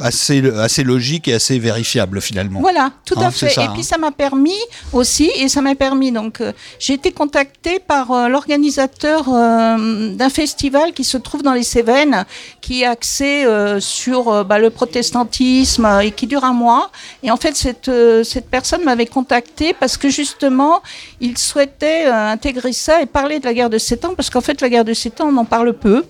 assez, 0.00 0.42
assez 0.56 0.84
logique 0.84 1.28
et 1.28 1.34
assez 1.34 1.58
vérifiable 1.58 2.20
finalement. 2.20 2.60
Voilà, 2.60 2.92
tout 3.04 3.18
à 3.18 3.26
hein, 3.26 3.30
fait. 3.30 3.52
et 3.52 3.68
puis 3.68 3.80
hein. 3.80 3.82
ça 3.82 3.98
m'a 3.98 4.10
permis 4.10 4.58
aussi, 4.92 5.30
et 5.36 5.48
ça 5.48 5.60
m'a 5.62 5.74
permis, 5.74 6.12
donc 6.12 6.40
euh, 6.40 6.52
j'ai 6.78 6.94
été 6.94 7.12
contactée 7.12 7.78
par 7.78 8.10
euh, 8.10 8.28
l'organisateur 8.28 9.28
euh, 9.28 10.14
d'un 10.14 10.30
festival 10.30 10.92
qui 10.92 11.04
se 11.04 11.16
trouve 11.16 11.42
dans 11.42 11.52
les 11.52 11.62
Cévennes, 11.62 12.24
qui 12.60 12.82
est 12.82 12.86
axé 12.86 13.44
sur 13.80 14.44
bah, 14.44 14.58
le 14.58 14.70
protestantisme 14.70 15.88
et 16.02 16.10
qui 16.10 16.26
dure 16.26 16.44
un 16.44 16.52
mois. 16.52 16.90
Et 17.22 17.30
en 17.30 17.36
fait, 17.36 17.56
cette, 17.56 17.90
cette 18.24 18.50
personne 18.50 18.84
m'avait 18.84 19.06
contactée 19.06 19.74
parce 19.78 19.96
que 19.96 20.08
justement, 20.08 20.82
il 21.20 21.38
souhaitait 21.38 22.06
intégrer 22.06 22.72
ça 22.72 23.00
et 23.00 23.06
parler 23.06 23.40
de 23.40 23.46
la 23.46 23.54
guerre 23.54 23.70
de 23.70 23.78
7 23.78 24.04
ans, 24.04 24.14
parce 24.14 24.30
qu'en 24.30 24.40
fait, 24.40 24.60
la 24.60 24.68
guerre 24.68 24.84
de 24.84 24.94
7 24.94 25.20
ans, 25.20 25.28
on 25.32 25.36
en 25.36 25.44
parle 25.44 25.72
peu. 25.72 26.04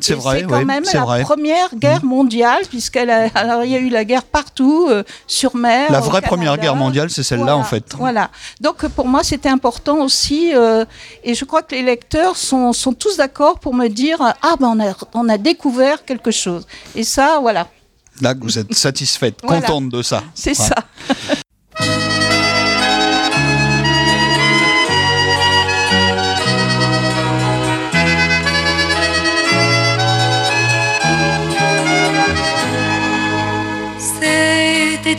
C'est 0.00 0.14
vrai. 0.14 0.40
C'est 0.40 0.46
quand 0.46 0.64
même 0.64 0.84
la 0.92 1.24
première 1.24 1.74
guerre 1.74 2.04
mmh. 2.04 2.08
mondiale, 2.08 2.62
puisqu'il 2.68 3.08
y 3.08 3.74
a 3.74 3.78
eu 3.78 3.88
la 3.88 4.04
guerre 4.04 4.24
partout, 4.24 4.88
euh, 4.90 5.02
sur 5.26 5.56
mer. 5.56 5.90
La 5.90 6.00
vraie 6.00 6.22
première 6.22 6.56
guerre 6.58 6.76
mondiale, 6.76 7.10
c'est 7.10 7.22
celle-là, 7.22 7.56
en 7.56 7.64
fait. 7.64 7.94
Voilà. 7.96 8.30
Donc 8.60 8.86
pour 8.88 9.06
moi, 9.06 9.22
c'était 9.22 9.48
important 9.48 9.98
aussi, 9.98 10.54
euh, 10.54 10.84
et 11.22 11.34
je 11.34 11.44
crois 11.44 11.62
que 11.62 11.74
les 11.74 11.82
lecteurs 11.82 12.36
sont, 12.36 12.72
sont 12.72 12.92
tous 12.92 13.16
d'accord 13.16 13.58
pour 13.58 13.74
me 13.74 13.88
dire 13.88 14.18
ah 14.20 14.56
ben 14.58 14.68
on 14.68 14.80
a, 14.80 14.94
on 15.14 15.28
a 15.28 15.38
découvert 15.38 16.04
quelque 16.04 16.30
chose. 16.30 16.66
Et 16.94 17.04
ça, 17.04 17.38
voilà. 17.40 17.68
Là, 18.20 18.34
vous 18.38 18.58
êtes 18.58 18.74
satisfaite, 18.74 19.40
contente 19.40 19.88
de 19.88 20.02
ça. 20.02 20.22
C'est 20.34 20.54
ça. 20.54 20.74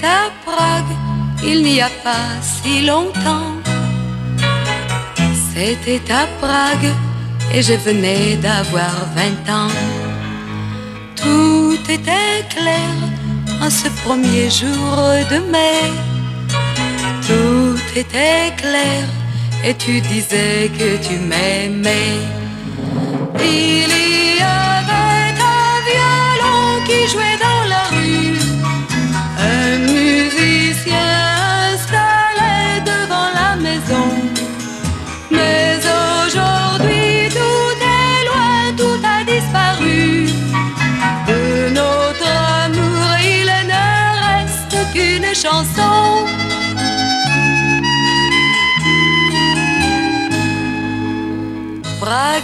à 0.03 0.31
Prague 0.45 0.95
il 1.47 1.63
n'y 1.63 1.81
a 1.81 1.89
pas 2.03 2.29
si 2.41 2.85
longtemps. 2.85 3.53
C'était 5.53 6.01
à 6.11 6.25
Prague 6.41 6.91
et 7.53 7.61
je 7.61 7.73
venais 7.73 8.35
d'avoir 8.37 8.93
vingt 9.15 9.45
ans. 9.59 9.75
Tout 11.15 11.77
était 11.89 12.43
clair 12.49 12.93
en 13.61 13.69
ce 13.69 13.87
premier 14.03 14.49
jour 14.49 14.95
de 15.31 15.39
mai. 15.51 15.81
Tout 17.27 17.79
était 17.95 18.53
clair 18.57 19.03
et 19.63 19.73
tu 19.75 20.01
disais 20.01 20.71
que 20.77 20.97
tu 21.05 21.15
m'aimais. 21.29 22.19
Il 23.39 23.91
y 24.21 24.24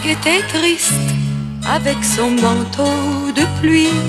Prague 0.02 0.18
était 0.18 0.48
triste 0.48 0.94
avec 1.64 2.04
son 2.04 2.32
manteau 2.32 3.32
de 3.36 3.44
pluie. 3.60 4.00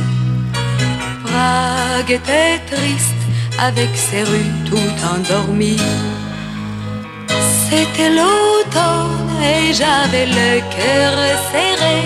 Prague 1.22 2.10
était 2.10 2.60
triste 2.66 3.22
avec 3.58 3.90
ses 3.94 4.22
rues 4.22 4.54
tout 4.64 4.92
endormies. 5.14 5.76
C'était 7.68 8.08
l'automne 8.08 9.32
et 9.42 9.74
j'avais 9.74 10.26
le 10.26 10.60
cœur 10.76 11.12
serré. 11.50 11.98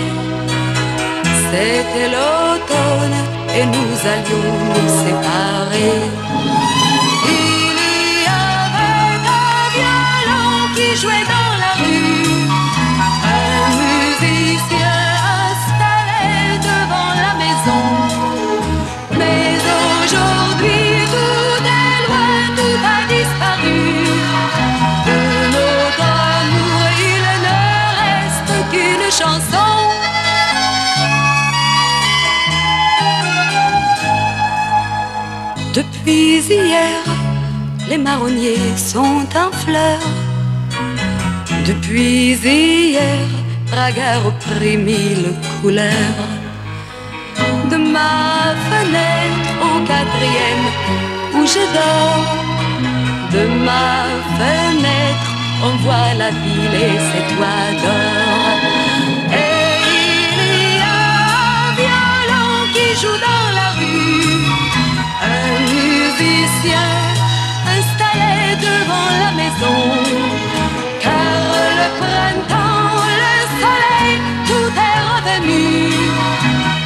C'était 1.49 2.09
l'automne 2.09 3.19
et 3.57 3.65
nous 3.67 3.93
allions 4.15 4.53
nous 4.73 4.89
séparer. 5.01 5.95
Il 7.23 7.77
y 8.21 8.27
avait 8.27 9.27
un 9.39 9.69
violon 9.75 10.75
qui 10.75 11.01
jouait 11.01 11.25
dans 11.29 11.36
Depuis 36.07 36.39
hier, 36.47 37.03
les 37.89 37.97
marronniers 37.97 38.77
sont 38.77 39.27
en 39.43 39.51
fleurs. 39.51 40.07
Depuis 41.65 42.31
hier, 42.41 43.19
Prague 43.69 43.99
a 43.99 44.19
repris 44.19 44.77
mille 44.77 45.33
couleurs. 45.59 46.29
De 47.69 47.75
ma 47.75 48.55
fenêtre 48.69 49.49
au 49.67 49.75
quatrième 49.85 50.67
où 51.35 51.45
je 51.45 51.63
dors, 51.75 52.27
de 53.35 53.43
ma 53.67 54.05
fenêtre, 54.39 55.29
on 55.61 55.75
voit 55.83 56.13
la 56.17 56.29
ville 56.29 56.75
et 56.87 56.97
ses 57.07 57.25
toits 57.35 57.71
d'or. 57.81 58.59
Et 59.43 59.65
il 60.45 60.51
y 60.71 60.81
a 60.81 61.75
violon 61.81 62.53
qui 62.73 62.87
joue 63.01 63.19
dans 63.27 63.47
la 63.59 63.69
rue 63.79 64.46
installé 66.65 68.55
devant 68.67 69.09
la 69.23 69.31
maison. 69.39 69.79
Car 70.99 71.45
le 71.79 71.87
printemps, 71.99 73.03
le 73.21 73.35
soleil, 73.59 74.13
tout 74.47 74.71
est 74.89 74.99
revenu. 75.11 75.67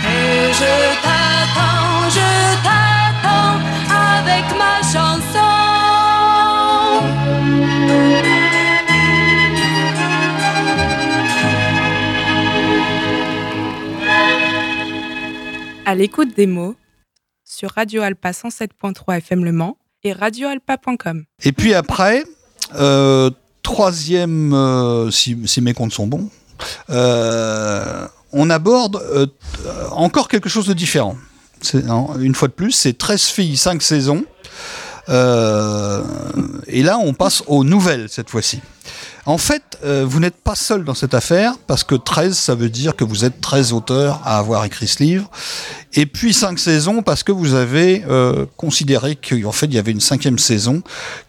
Et 0.06 0.54
je 0.60 0.74
t'attends, 1.06 2.10
je 2.18 2.32
t'attends 2.66 3.58
avec 4.18 4.46
ma 4.62 4.76
chanson. 4.94 5.52
À 15.86 15.96
l'écoute 15.96 16.36
des 16.36 16.48
mots, 16.48 16.76
sur 17.62 17.70
Radio 17.76 18.02
Alpa 18.02 18.32
107.3 18.32 19.18
FM 19.18 19.46
Le 19.46 19.52
Mans 19.52 19.78
et 20.04 20.14
radioalpa.com. 20.14 21.26
Et 21.44 21.52
puis 21.52 21.76
après, 21.76 22.24
euh, 22.74 23.30
troisième, 23.62 24.52
euh, 24.52 25.12
si, 25.12 25.38
mes 25.62 25.76
comptes 25.76 25.94
sont 25.94 26.08
bons, 26.08 26.28
euh, 26.90 28.08
on 28.34 28.50
aborde 28.50 29.00
encore 29.92 30.28
quelque 30.28 30.50
chose 30.50 30.66
de 30.66 30.74
différent. 30.74 31.16
Une 32.20 32.34
fois 32.34 32.48
de 32.48 32.54
plus, 32.54 32.72
c'est 32.72 32.98
13 32.98 33.26
filles, 33.26 33.58
5 33.58 33.80
saisons. 33.84 34.26
et 35.08 35.12
là, 36.82 36.98
on 36.98 37.14
passe 37.14 37.44
aux 37.46 37.64
nouvelles 37.64 38.10
cette 38.10 38.32
fois-ci. 38.32 38.60
En 39.26 39.38
fait, 39.38 39.78
euh, 39.84 40.04
vous 40.08 40.20
n'êtes 40.20 40.36
pas 40.36 40.56
seul 40.56 40.84
dans 40.84 40.96
cette 40.96 41.14
affaire, 41.14 41.54
parce 41.68 41.84
que 41.84 41.94
13, 41.94 42.36
ça 42.36 42.56
veut 42.56 42.70
dire 42.70 42.96
que 42.96 43.04
vous 43.04 43.24
êtes 43.24 43.40
13 43.40 43.72
auteurs 43.72 44.20
à 44.26 44.40
avoir 44.40 44.66
écrit 44.66 44.88
ce 44.88 45.04
livre. 45.04 45.30
Et 45.94 46.06
puis 46.06 46.34
5 46.34 46.58
saisons, 46.58 47.04
parce 47.04 47.22
que 47.22 47.32
vous 47.32 47.54
avez 47.54 48.04
euh, 48.10 48.46
considéré 48.58 49.16
qu'en 49.16 49.52
fait, 49.52 49.66
il 49.68 49.74
y 49.74 49.78
avait 49.78 49.92
une 49.92 50.00
cinquième 50.00 50.40
saison 50.40 50.82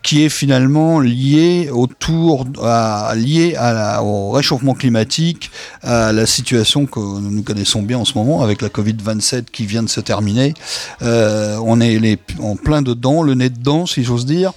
qui 0.02 0.22
est 0.24 0.28
finalement 0.28 1.00
liée 1.00 1.68
autour, 1.70 2.46
à, 2.62 3.12
liée 3.14 3.56
au 4.00 4.30
réchauffement 4.30 4.74
climatique, 4.74 5.50
à 5.82 6.12
la 6.12 6.26
situation 6.26 6.86
que 6.86 7.00
nous 7.00 7.42
connaissons 7.42 7.82
bien 7.82 7.98
en 7.98 8.04
ce 8.04 8.16
moment, 8.16 8.42
avec 8.42 8.62
la 8.62 8.68
Covid-27 8.68 9.46
qui 9.52 9.66
vient 9.66 9.82
de 9.82 9.88
se 9.88 10.00
terminer. 10.00 10.54
Euh, 11.02 11.58
on 11.62 11.80
est 11.80 12.18
en 12.40 12.56
plein 12.56 12.82
dedans, 12.82 13.22
le 13.22 13.34
nez 13.34 13.50
dedans, 13.50 13.84
si 13.84 14.04
j'ose 14.04 14.24
dire. 14.24 14.52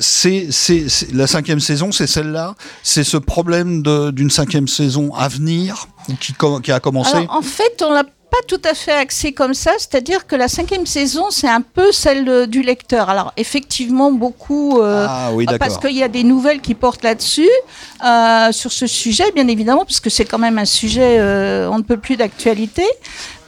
c'est 0.00 0.48
la 1.12 1.26
cinquième 1.26 1.53
saison, 1.60 1.92
c'est 1.92 2.06
celle-là 2.06 2.54
C'est 2.82 3.04
ce 3.04 3.16
problème 3.16 3.82
d'une 4.12 4.30
cinquième 4.30 4.68
saison 4.68 5.14
à 5.14 5.28
venir 5.28 5.86
qui, 6.20 6.34
qui 6.62 6.72
a 6.72 6.80
commencé 6.80 7.26
En 7.28 7.42
fait, 7.42 7.82
on 7.82 7.92
l'a 7.92 8.04
pas 8.34 8.42
tout 8.48 8.68
à 8.68 8.74
fait 8.74 8.92
axé 8.92 9.32
comme 9.32 9.54
ça, 9.54 9.70
c'est-à-dire 9.78 10.26
que 10.26 10.34
la 10.34 10.48
cinquième 10.48 10.86
saison, 10.86 11.26
c'est 11.30 11.48
un 11.48 11.60
peu 11.60 11.92
celle 11.92 12.48
du 12.48 12.62
lecteur. 12.62 13.08
Alors 13.08 13.32
effectivement, 13.36 14.10
beaucoup, 14.10 14.80
euh, 14.80 15.06
ah, 15.08 15.30
oui, 15.32 15.46
parce 15.60 15.78
qu'il 15.78 15.96
y 15.96 16.02
a 16.02 16.08
des 16.08 16.24
nouvelles 16.24 16.60
qui 16.60 16.74
portent 16.74 17.04
là-dessus, 17.04 17.48
euh, 18.04 18.50
sur 18.50 18.72
ce 18.72 18.88
sujet, 18.88 19.30
bien 19.36 19.46
évidemment, 19.46 19.84
puisque 19.84 20.10
c'est 20.10 20.24
quand 20.24 20.40
même 20.40 20.58
un 20.58 20.64
sujet, 20.64 21.18
euh, 21.20 21.68
on 21.70 21.78
ne 21.78 21.84
peut 21.84 21.96
plus 21.96 22.16
d'actualité. 22.16 22.84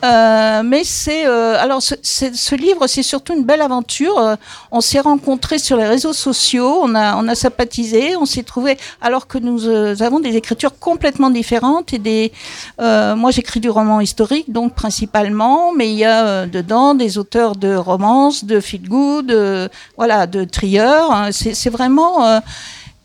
Euh, 0.05 0.63
mais 0.63 0.85
c'est 0.85 1.27
euh, 1.27 1.57
alors 1.59 1.81
ce, 1.83 1.95
ce 2.03 2.55
livre, 2.55 2.87
c'est 2.87 3.03
surtout 3.03 3.35
une 3.35 3.45
belle 3.45 3.63
aventure. 3.63 4.19
Euh, 4.19 4.37
on 4.71 4.81
s'est 4.81 5.01
rencontrés 5.01 5.59
sur 5.59 5.77
les 5.79 5.87
réseaux 5.87 6.13
sociaux, 6.13 6.81
on 6.83 6.95
a 6.95 7.17
on 7.17 7.27
a 7.29 7.35
sympathisé, 7.35 8.15
on 8.17 8.27
s'est 8.27 8.43
trouvé 8.43 8.77
alors 9.01 9.27
que 9.27 9.39
nous 9.39 9.67
avons 10.03 10.21
des 10.21 10.37
écritures 10.37 10.79
complètement 10.79 11.31
différentes 11.31 11.93
et 11.95 11.99
des. 11.99 12.33
moi, 12.79 13.31
j'écris 13.31 13.61
du 13.61 13.71
roman 13.71 14.01
historique, 14.01 14.53
donc 14.53 14.75
principalement, 14.75 15.73
mais 15.73 15.91
il 15.91 15.99
y 15.99 16.05
a 16.05 16.47
dedans 16.47 16.95
des 16.95 17.19
auteurs 17.19 17.57
de 17.57 17.75
romances, 17.75 18.45
de 18.45 18.61
feel 18.61 18.89
good, 18.89 19.71
voilà, 19.97 20.27
de 20.27 20.45
trieurs. 20.45 21.29
C'est 21.33 21.71
vraiment 21.71 22.41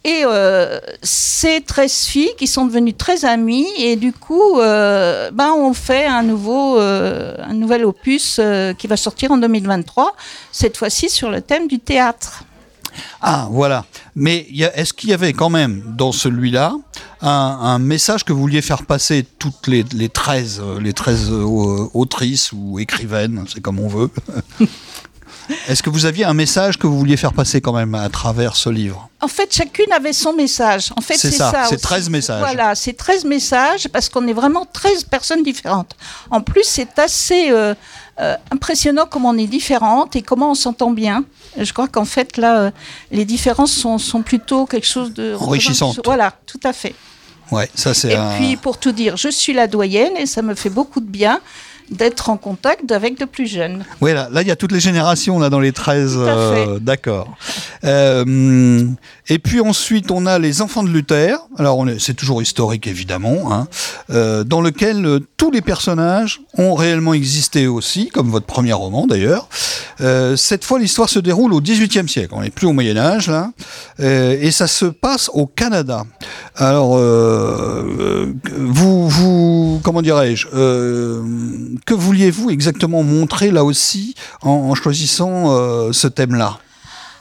et 0.03 0.23
euh, 0.25 0.79
ces 1.03 1.61
13 1.61 2.05
filles 2.05 2.31
qui 2.37 2.47
sont 2.47 2.65
devenues 2.65 2.95
très 2.95 3.23
amies 3.23 3.67
et 3.77 3.95
du 3.95 4.13
coup, 4.13 4.59
euh, 4.59 5.29
ben 5.31 5.51
on 5.55 5.73
fait 5.73 6.05
un 6.05 6.23
nouveau, 6.23 6.79
euh, 6.79 7.35
un 7.43 7.53
nouvel 7.53 7.85
opus 7.85 8.37
euh, 8.39 8.73
qui 8.73 8.87
va 8.87 8.97
sortir 8.97 9.31
en 9.31 9.37
2023, 9.37 10.15
cette 10.51 10.77
fois-ci 10.77 11.09
sur 11.09 11.29
le 11.29 11.41
thème 11.41 11.67
du 11.67 11.77
théâtre. 11.77 12.43
Ah, 13.21 13.47
voilà. 13.51 13.85
Mais 14.15 14.47
est-ce 14.75 14.91
qu'il 14.91 15.11
y 15.11 15.13
avait 15.13 15.33
quand 15.33 15.49
même 15.49 15.83
dans 15.95 16.11
celui-là 16.11 16.73
un, 17.21 17.29
un, 17.29 17.79
message 17.79 18.25
que 18.25 18.33
vous 18.33 18.41
vouliez 18.41 18.61
faire 18.61 18.85
passer 18.85 19.25
toutes 19.39 19.67
les, 19.67 19.83
les 19.93 20.09
13, 20.09 20.61
les 20.81 20.91
13 20.91 21.31
autrices 21.93 22.51
ou 22.51 22.79
écrivaines, 22.79 23.45
c'est 23.47 23.61
comme 23.61 23.79
on 23.79 23.87
veut? 23.87 24.09
Est-ce 25.67 25.83
que 25.83 25.89
vous 25.89 26.05
aviez 26.05 26.25
un 26.25 26.33
message 26.33 26.77
que 26.77 26.87
vous 26.87 26.97
vouliez 26.97 27.17
faire 27.17 27.33
passer 27.33 27.61
quand 27.61 27.73
même 27.73 27.95
à 27.95 28.09
travers 28.09 28.55
ce 28.55 28.69
livre? 28.69 29.09
En 29.21 29.27
fait, 29.27 29.53
chacune 29.53 29.91
avait 29.91 30.13
son 30.13 30.33
message. 30.33 30.91
En 30.97 31.01
fait, 31.01 31.15
c'est 31.15 31.31
ça, 31.31 31.65
c'est 31.69 31.81
13 31.81 32.09
messages. 32.09 32.39
Voilà, 32.39 32.75
c'est 32.75 32.93
13 32.93 33.25
messages 33.25 33.87
parce 33.87 34.09
qu'on 34.09 34.27
est 34.27 34.33
vraiment 34.33 34.65
13 34.65 35.03
personnes 35.05 35.43
différentes. 35.43 35.95
En 36.29 36.41
plus, 36.41 36.63
c'est 36.63 36.97
assez 36.97 37.51
euh, 37.51 37.75
euh, 38.19 38.35
impressionnant 38.51 39.05
comment 39.09 39.29
on 39.29 39.37
est 39.37 39.47
différentes 39.47 40.15
et 40.15 40.21
comment 40.21 40.51
on 40.51 40.55
s'entend 40.55 40.91
bien. 40.91 41.23
Je 41.57 41.71
crois 41.73 41.87
qu'en 41.87 42.05
fait, 42.05 42.37
là, 42.37 42.59
euh, 42.59 42.71
les 43.11 43.25
différences 43.25 43.71
sont, 43.71 43.97
sont, 43.97 44.21
plutôt 44.21 44.65
quelque 44.65 44.87
chose 44.87 45.13
de... 45.13 45.35
Enrichissant. 45.39 45.93
Voilà, 46.03 46.33
tout 46.45 46.59
à 46.63 46.73
fait. 46.73 46.95
Ouais, 47.51 47.69
ça 47.75 47.93
c'est. 47.93 48.13
Et 48.13 48.17
puis, 48.37 48.55
pour 48.57 48.77
tout 48.77 48.91
dire, 48.91 49.17
je 49.17 49.29
suis 49.29 49.53
la 49.53 49.67
doyenne 49.67 50.15
et 50.17 50.25
ça 50.25 50.41
me 50.41 50.55
fait 50.55 50.69
beaucoup 50.69 51.01
de 51.01 51.09
bien 51.09 51.41
d'être 51.91 52.29
en 52.29 52.37
contact 52.37 52.91
avec 52.91 53.19
de 53.19 53.25
plus 53.25 53.47
jeunes. 53.47 53.85
Oui, 53.99 54.13
là, 54.13 54.29
là, 54.31 54.41
il 54.41 54.47
y 54.47 54.51
a 54.51 54.55
toutes 54.55 54.71
les 54.71 54.79
générations 54.79 55.39
là 55.39 55.49
dans 55.49 55.59
les 55.59 55.71
13. 55.71 56.15
Euh, 56.17 56.79
d'accord. 56.79 57.27
Euh, 57.83 58.85
et 59.27 59.39
puis 59.39 59.61
ensuite, 59.61 60.11
on 60.11 60.25
a 60.25 60.39
les 60.39 60.61
enfants 60.61 60.83
de 60.83 60.89
Luther. 60.89 61.37
Alors, 61.57 61.85
c'est 61.99 62.13
toujours 62.15 62.41
historique 62.41 62.87
évidemment, 62.87 63.51
hein, 63.53 63.67
euh, 64.09 64.43
dans 64.43 64.61
lequel 64.61 65.05
euh, 65.05 65.19
tous 65.37 65.51
les 65.51 65.61
personnages 65.61 66.41
ont 66.57 66.75
réellement 66.75 67.13
existé 67.13 67.67
aussi, 67.67 68.09
comme 68.09 68.29
votre 68.29 68.45
premier 68.45 68.73
roman 68.73 69.07
d'ailleurs. 69.07 69.47
Cette 70.35 70.65
fois, 70.65 70.79
l'histoire 70.79 71.09
se 71.09 71.19
déroule 71.19 71.53
au 71.53 71.61
XVIIIe 71.61 72.09
siècle. 72.09 72.29
On 72.31 72.41
n'est 72.41 72.49
plus 72.49 72.65
au 72.65 72.73
Moyen 72.73 72.97
Âge 72.97 73.29
là, 73.29 73.51
et 73.99 74.49
ça 74.49 74.65
se 74.65 74.85
passe 74.85 75.29
au 75.31 75.45
Canada. 75.45 76.05
Alors, 76.55 76.97
vous, 78.57 79.09
vous, 79.09 79.70
comment 79.79 80.01
dirais-je 80.01 80.47
que 81.85 81.93
vouliez-vous 81.93 82.49
exactement 82.49 83.03
montrer 83.03 83.51
là 83.51 83.63
aussi 83.63 84.15
en, 84.41 84.73
choisissant 84.75 85.51
euh, 85.51 85.91
ce 85.91 86.07
thème-là? 86.07 86.59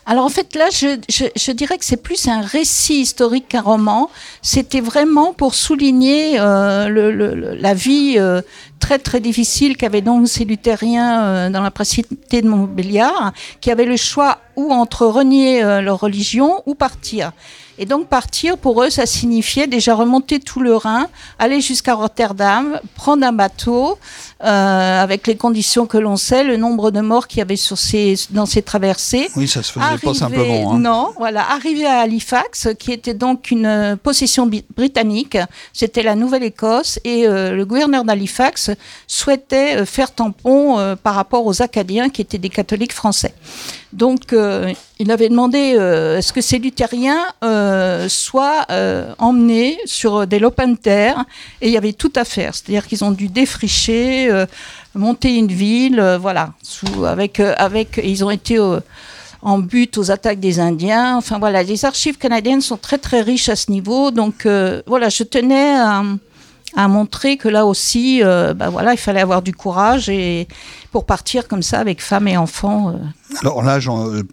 Alors 0.06 0.24
en 0.24 0.28
fait 0.28 0.56
là, 0.56 0.68
je, 0.70 1.52
dirais 1.52 1.78
que 1.78 1.84
c'est 1.84 2.02
plus 2.02 2.26
un 2.26 2.40
récit 2.40 3.00
historique 3.00 3.48
qu'un 3.48 3.60
roman. 3.60 4.10
C'était 4.42 4.80
vraiment 4.80 5.32
pour 5.32 5.54
souligner 5.54 6.40
euh, 6.40 7.56
la 7.60 7.74
vie 7.74 8.14
euh, 8.18 8.40
très 8.80 8.98
très 8.98 9.20
difficile 9.20 9.76
qu'avaient 9.76 10.00
donc 10.00 10.26
ces 10.26 10.44
luthériens 10.44 11.50
dans 11.50 11.62
la 11.62 11.70
principauté 11.70 12.42
de 12.42 12.48
Montbéliard, 12.48 13.32
qui 13.60 13.70
avaient 13.70 13.84
le 13.84 13.96
choix 13.96 14.38
ou 14.56 14.72
entre 14.72 15.06
renier 15.06 15.62
leur 15.62 16.00
religion 16.00 16.62
ou 16.66 16.74
partir. 16.74 17.32
Et 17.80 17.86
donc 17.86 18.08
partir, 18.08 18.58
pour 18.58 18.82
eux, 18.82 18.90
ça 18.90 19.06
signifiait 19.06 19.66
déjà 19.66 19.94
remonter 19.94 20.38
tout 20.38 20.60
le 20.60 20.76
Rhin, 20.76 21.08
aller 21.38 21.62
jusqu'à 21.62 21.94
Rotterdam, 21.94 22.78
prendre 22.94 23.26
un 23.26 23.32
bateau, 23.32 23.98
euh, 24.44 25.02
avec 25.02 25.26
les 25.26 25.34
conditions 25.34 25.86
que 25.86 25.96
l'on 25.96 26.18
sait, 26.18 26.44
le 26.44 26.58
nombre 26.58 26.90
de 26.90 27.00
morts 27.00 27.26
qu'il 27.26 27.38
y 27.38 27.40
avait 27.40 27.56
sur 27.56 27.78
ces, 27.78 28.16
dans 28.32 28.44
ces 28.44 28.60
traversées. 28.60 29.30
Oui, 29.34 29.48
ça 29.48 29.62
se 29.62 29.72
faisait 29.72 29.96
pas 29.96 30.12
simplement. 30.12 30.74
Hein. 30.74 30.78
Non, 30.78 31.12
voilà, 31.16 31.50
arriver 31.50 31.86
à 31.86 32.00
Halifax, 32.00 32.68
qui 32.78 32.92
était 32.92 33.14
donc 33.14 33.50
une 33.50 33.64
euh, 33.64 33.96
possession 33.96 34.46
britannique, 34.76 35.38
c'était 35.72 36.02
la 36.02 36.16
Nouvelle-Écosse, 36.16 37.00
et 37.04 37.26
euh, 37.26 37.52
le 37.52 37.64
gouverneur 37.64 38.04
d'Halifax 38.04 38.72
souhaitait 39.06 39.86
faire 39.86 40.14
tampon 40.14 40.96
par 41.02 41.14
rapport 41.14 41.46
aux 41.46 41.62
Acadiens, 41.62 42.10
qui 42.10 42.20
étaient 42.20 42.36
des 42.36 42.50
catholiques 42.50 42.92
français. 42.92 43.32
Donc, 43.92 44.32
euh, 44.32 44.72
il 45.00 45.10
avait 45.10 45.28
demandé 45.28 45.74
euh, 45.76 46.18
est-ce 46.18 46.32
que 46.32 46.40
ces 46.40 46.58
luthériens 46.58 47.26
euh, 47.42 48.08
soient 48.08 48.66
emmenés 49.18 49.78
sur 49.84 50.26
des 50.26 50.38
lopins 50.38 50.68
de 50.68 50.76
terre, 50.76 51.24
et 51.60 51.68
il 51.68 51.72
y 51.72 51.76
avait 51.76 51.92
tout 51.92 52.12
à 52.14 52.24
faire. 52.24 52.54
C'est-à-dire 52.54 52.86
qu'ils 52.86 53.04
ont 53.04 53.10
dû 53.10 53.28
défricher, 53.28 54.30
monter 54.94 55.36
une 55.36 55.48
ville, 55.48 56.18
voilà, 56.20 56.52
avec, 57.06 57.40
avec, 57.40 58.00
ils 58.02 58.24
ont 58.24 58.30
été 58.30 58.58
en 59.42 59.58
but 59.58 59.98
aux 59.98 60.10
attaques 60.10 60.40
des 60.40 60.60
Indiens. 60.60 61.16
Enfin 61.16 61.38
voilà, 61.38 61.62
les 61.62 61.84
archives 61.84 62.18
canadiennes 62.18 62.60
sont 62.60 62.76
très 62.76 62.98
très 62.98 63.22
riches 63.22 63.48
à 63.48 63.56
ce 63.56 63.70
niveau. 63.70 64.10
Donc 64.10 64.46
voilà, 64.86 65.08
je 65.08 65.24
tenais 65.24 65.74
à, 66.76 66.88
montrer 66.88 67.36
que 67.36 67.48
là 67.48 67.66
aussi, 67.66 68.22
ben 68.22 68.68
voilà, 68.70 68.92
il 68.92 68.98
fallait 68.98 69.20
avoir 69.20 69.42
du 69.42 69.52
courage 69.52 70.08
et 70.08 70.46
pour 70.90 71.06
partir 71.06 71.46
comme 71.46 71.62
ça 71.62 71.78
avec 71.78 72.02
femmes 72.02 72.28
et 72.28 72.36
enfants. 72.36 72.94
Alors 73.42 73.62
là, 73.62 73.78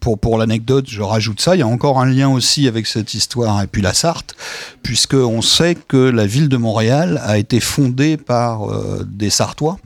pour, 0.01 0.17
pour 0.17 0.37
l'anecdote, 0.37 0.85
je 0.87 1.01
rajoute 1.01 1.39
ça. 1.39 1.55
Il 1.55 1.59
y 1.59 1.61
a 1.61 1.67
encore 1.67 1.99
un 1.99 2.07
lien 2.07 2.29
aussi 2.29 2.67
avec 2.67 2.87
cette 2.87 3.13
histoire 3.13 3.61
et 3.61 3.67
puis 3.67 3.81
la 3.81 3.93
Sarthe, 3.93 4.35
puisqu'on 4.81 5.41
sait 5.41 5.75
que 5.75 5.97
la 5.97 6.25
ville 6.25 6.49
de 6.49 6.57
Montréal 6.57 7.21
a 7.23 7.37
été 7.37 7.59
fondée 7.59 8.17
par 8.17 8.71
euh, 8.71 9.05
des 9.07 9.29
Sartois, 9.29 9.77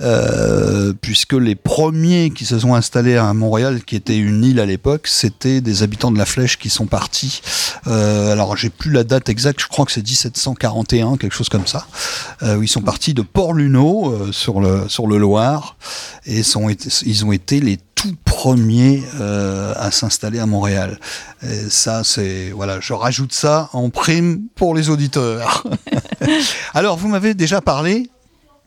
euh, 0.00 0.92
puisque 1.00 1.34
les 1.34 1.54
premiers 1.54 2.30
qui 2.30 2.44
se 2.44 2.58
sont 2.58 2.74
installés 2.74 3.16
à 3.16 3.32
Montréal, 3.32 3.84
qui 3.84 3.96
était 3.96 4.16
une 4.16 4.44
île 4.44 4.60
à 4.60 4.66
l'époque, 4.66 5.06
c'était 5.06 5.60
des 5.60 5.82
habitants 5.82 6.10
de 6.10 6.18
la 6.18 6.26
Flèche 6.26 6.58
qui 6.58 6.70
sont 6.70 6.86
partis. 6.86 7.40
Euh, 7.86 8.32
alors 8.32 8.56
j'ai 8.56 8.70
plus 8.70 8.90
la 8.90 9.04
date 9.04 9.28
exacte, 9.28 9.60
je 9.60 9.68
crois 9.68 9.84
que 9.84 9.92
c'est 9.92 10.02
1741, 10.02 11.16
quelque 11.16 11.34
chose 11.34 11.48
comme 11.48 11.66
ça, 11.66 11.86
ils 12.42 12.68
sont 12.68 12.82
partis 12.82 13.14
de 13.14 13.22
Port-Luneau 13.22 14.32
sur, 14.32 14.60
le, 14.60 14.88
sur 14.88 15.06
le 15.06 15.18
Loir, 15.18 15.76
et 16.26 16.42
sont, 16.42 16.68
ils 16.68 17.24
ont 17.24 17.32
été 17.32 17.60
les 17.60 17.78
tout 17.94 18.14
premiers 18.24 19.02
euh, 19.20 19.72
à 19.76 19.90
s'installer 19.90 20.38
à 20.38 20.46
Montréal. 20.46 20.98
Et 21.42 21.70
ça, 21.70 22.02
c'est 22.04 22.50
voilà, 22.50 22.78
je 22.80 22.92
rajoute 22.92 23.32
ça 23.32 23.70
en 23.72 23.88
prime 23.90 24.42
pour 24.54 24.74
les 24.74 24.90
auditeurs. 24.90 25.64
Alors, 26.74 26.96
vous 26.96 27.08
m'avez 27.08 27.34
déjà 27.34 27.60
parlé 27.60 28.10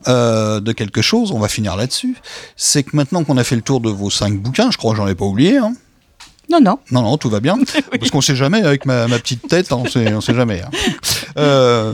euh, 0.08 0.60
de 0.62 0.72
quelque 0.72 1.02
chose, 1.02 1.32
on 1.32 1.40
va 1.40 1.48
finir 1.50 1.76
là-dessus, 1.76 2.16
c'est 2.56 2.84
que 2.84 2.96
maintenant 2.96 3.24
qu'on 3.26 3.38
a 3.38 3.44
fait 3.44 3.56
le 3.58 3.62
tour 3.62 3.82
de 3.82 3.90
vos 3.90 4.10
cinq 4.10 4.40
bouquins, 4.40 4.72
je 4.72 4.78
crois 4.78 4.92
que 4.92 4.98
j'en 4.98 5.08
ai 5.08 5.16
pas 5.16 5.26
oublié, 5.26 5.58
hein, 5.58 5.74
Non, 6.50 6.62
non. 6.62 6.80
non, 6.92 7.02
non, 7.02 7.18
tout 7.18 7.30
va 7.30 7.42
bien. 7.42 7.58
Parce 8.00 8.10
qu'on 8.10 8.22
sait 8.22 8.36
jamais 8.36 8.64
avec 8.64 8.86
ma, 8.86 9.08
ma 9.08 9.20
petite 9.20 9.48
tête, 9.50 9.72
hein, 9.74 9.80
on 9.84 9.86
sait, 9.88 10.14
on 10.14 10.22
sait 10.22 10.34
jamais. 10.34 10.62
hein. 10.62 10.70
Euh, 11.38 11.94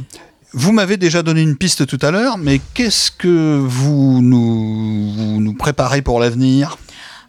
vous 0.55 0.71
m'avez 0.71 0.97
déjà 0.97 1.21
donné 1.21 1.41
une 1.41 1.57
piste 1.57 1.85
tout 1.85 1.99
à 2.01 2.11
l'heure, 2.11 2.37
mais 2.37 2.59
qu'est-ce 2.73 3.11
que 3.11 3.59
vous 3.61 4.21
nous, 4.21 5.11
vous 5.13 5.41
nous 5.41 5.53
préparez 5.53 6.01
pour 6.01 6.19
l'avenir? 6.19 6.77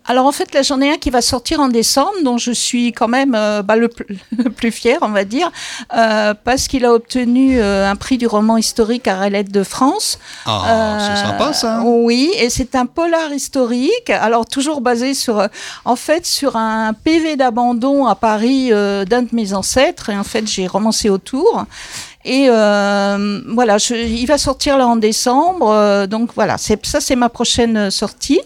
Alors 0.08 0.26
en 0.26 0.30
fait, 0.30 0.54
là 0.54 0.62
j'en 0.62 0.80
ai 0.80 0.88
un 0.92 0.98
qui 0.98 1.10
va 1.10 1.20
sortir 1.20 1.58
en 1.58 1.66
décembre, 1.66 2.12
dont 2.22 2.38
je 2.38 2.52
suis 2.52 2.92
quand 2.92 3.08
même 3.08 3.34
euh, 3.34 3.62
bah, 3.62 3.74
le, 3.74 3.88
pl- 3.88 4.16
le 4.38 4.50
plus 4.50 4.70
fier, 4.70 4.98
on 5.02 5.08
va 5.08 5.24
dire, 5.24 5.50
euh, 5.96 6.32
parce 6.44 6.68
qu'il 6.68 6.84
a 6.84 6.92
obtenu 6.92 7.58
euh, 7.60 7.90
un 7.90 7.96
prix 7.96 8.16
du 8.16 8.28
roman 8.28 8.56
historique 8.56 9.08
à 9.08 9.16
Railette 9.16 9.50
de 9.50 9.64
France. 9.64 10.20
Ah, 10.46 10.98
c'est 11.00 11.26
sympa 11.26 11.52
ça. 11.52 11.82
Oui, 11.84 12.30
et 12.38 12.50
c'est 12.50 12.76
un 12.76 12.86
polar 12.86 13.32
historique, 13.32 14.10
alors 14.10 14.46
toujours 14.46 14.80
basé 14.80 15.12
sur, 15.14 15.44
en 15.84 15.96
fait, 15.96 16.24
sur 16.24 16.54
un 16.54 16.92
PV 16.92 17.34
d'abandon 17.34 18.06
à 18.06 18.14
Paris 18.14 18.68
d'un 18.70 19.22
de 19.22 19.28
mes 19.32 19.54
ancêtres, 19.54 20.10
et 20.10 20.16
en 20.16 20.22
fait 20.22 20.46
j'ai 20.46 20.68
romancé 20.68 21.10
autour. 21.10 21.64
Et 22.28 22.48
euh, 22.50 23.40
voilà, 23.54 23.78
je- 23.78 23.94
il 23.94 24.26
va 24.26 24.36
sortir 24.36 24.76
là 24.76 24.88
en 24.88 24.96
décembre, 24.96 25.70
euh, 25.70 26.08
donc 26.08 26.30
voilà, 26.34 26.56
ça 26.58 27.00
c'est 27.00 27.14
ma 27.14 27.28
prochaine 27.28 27.76
euh, 27.76 27.90
sortie. 27.90 28.40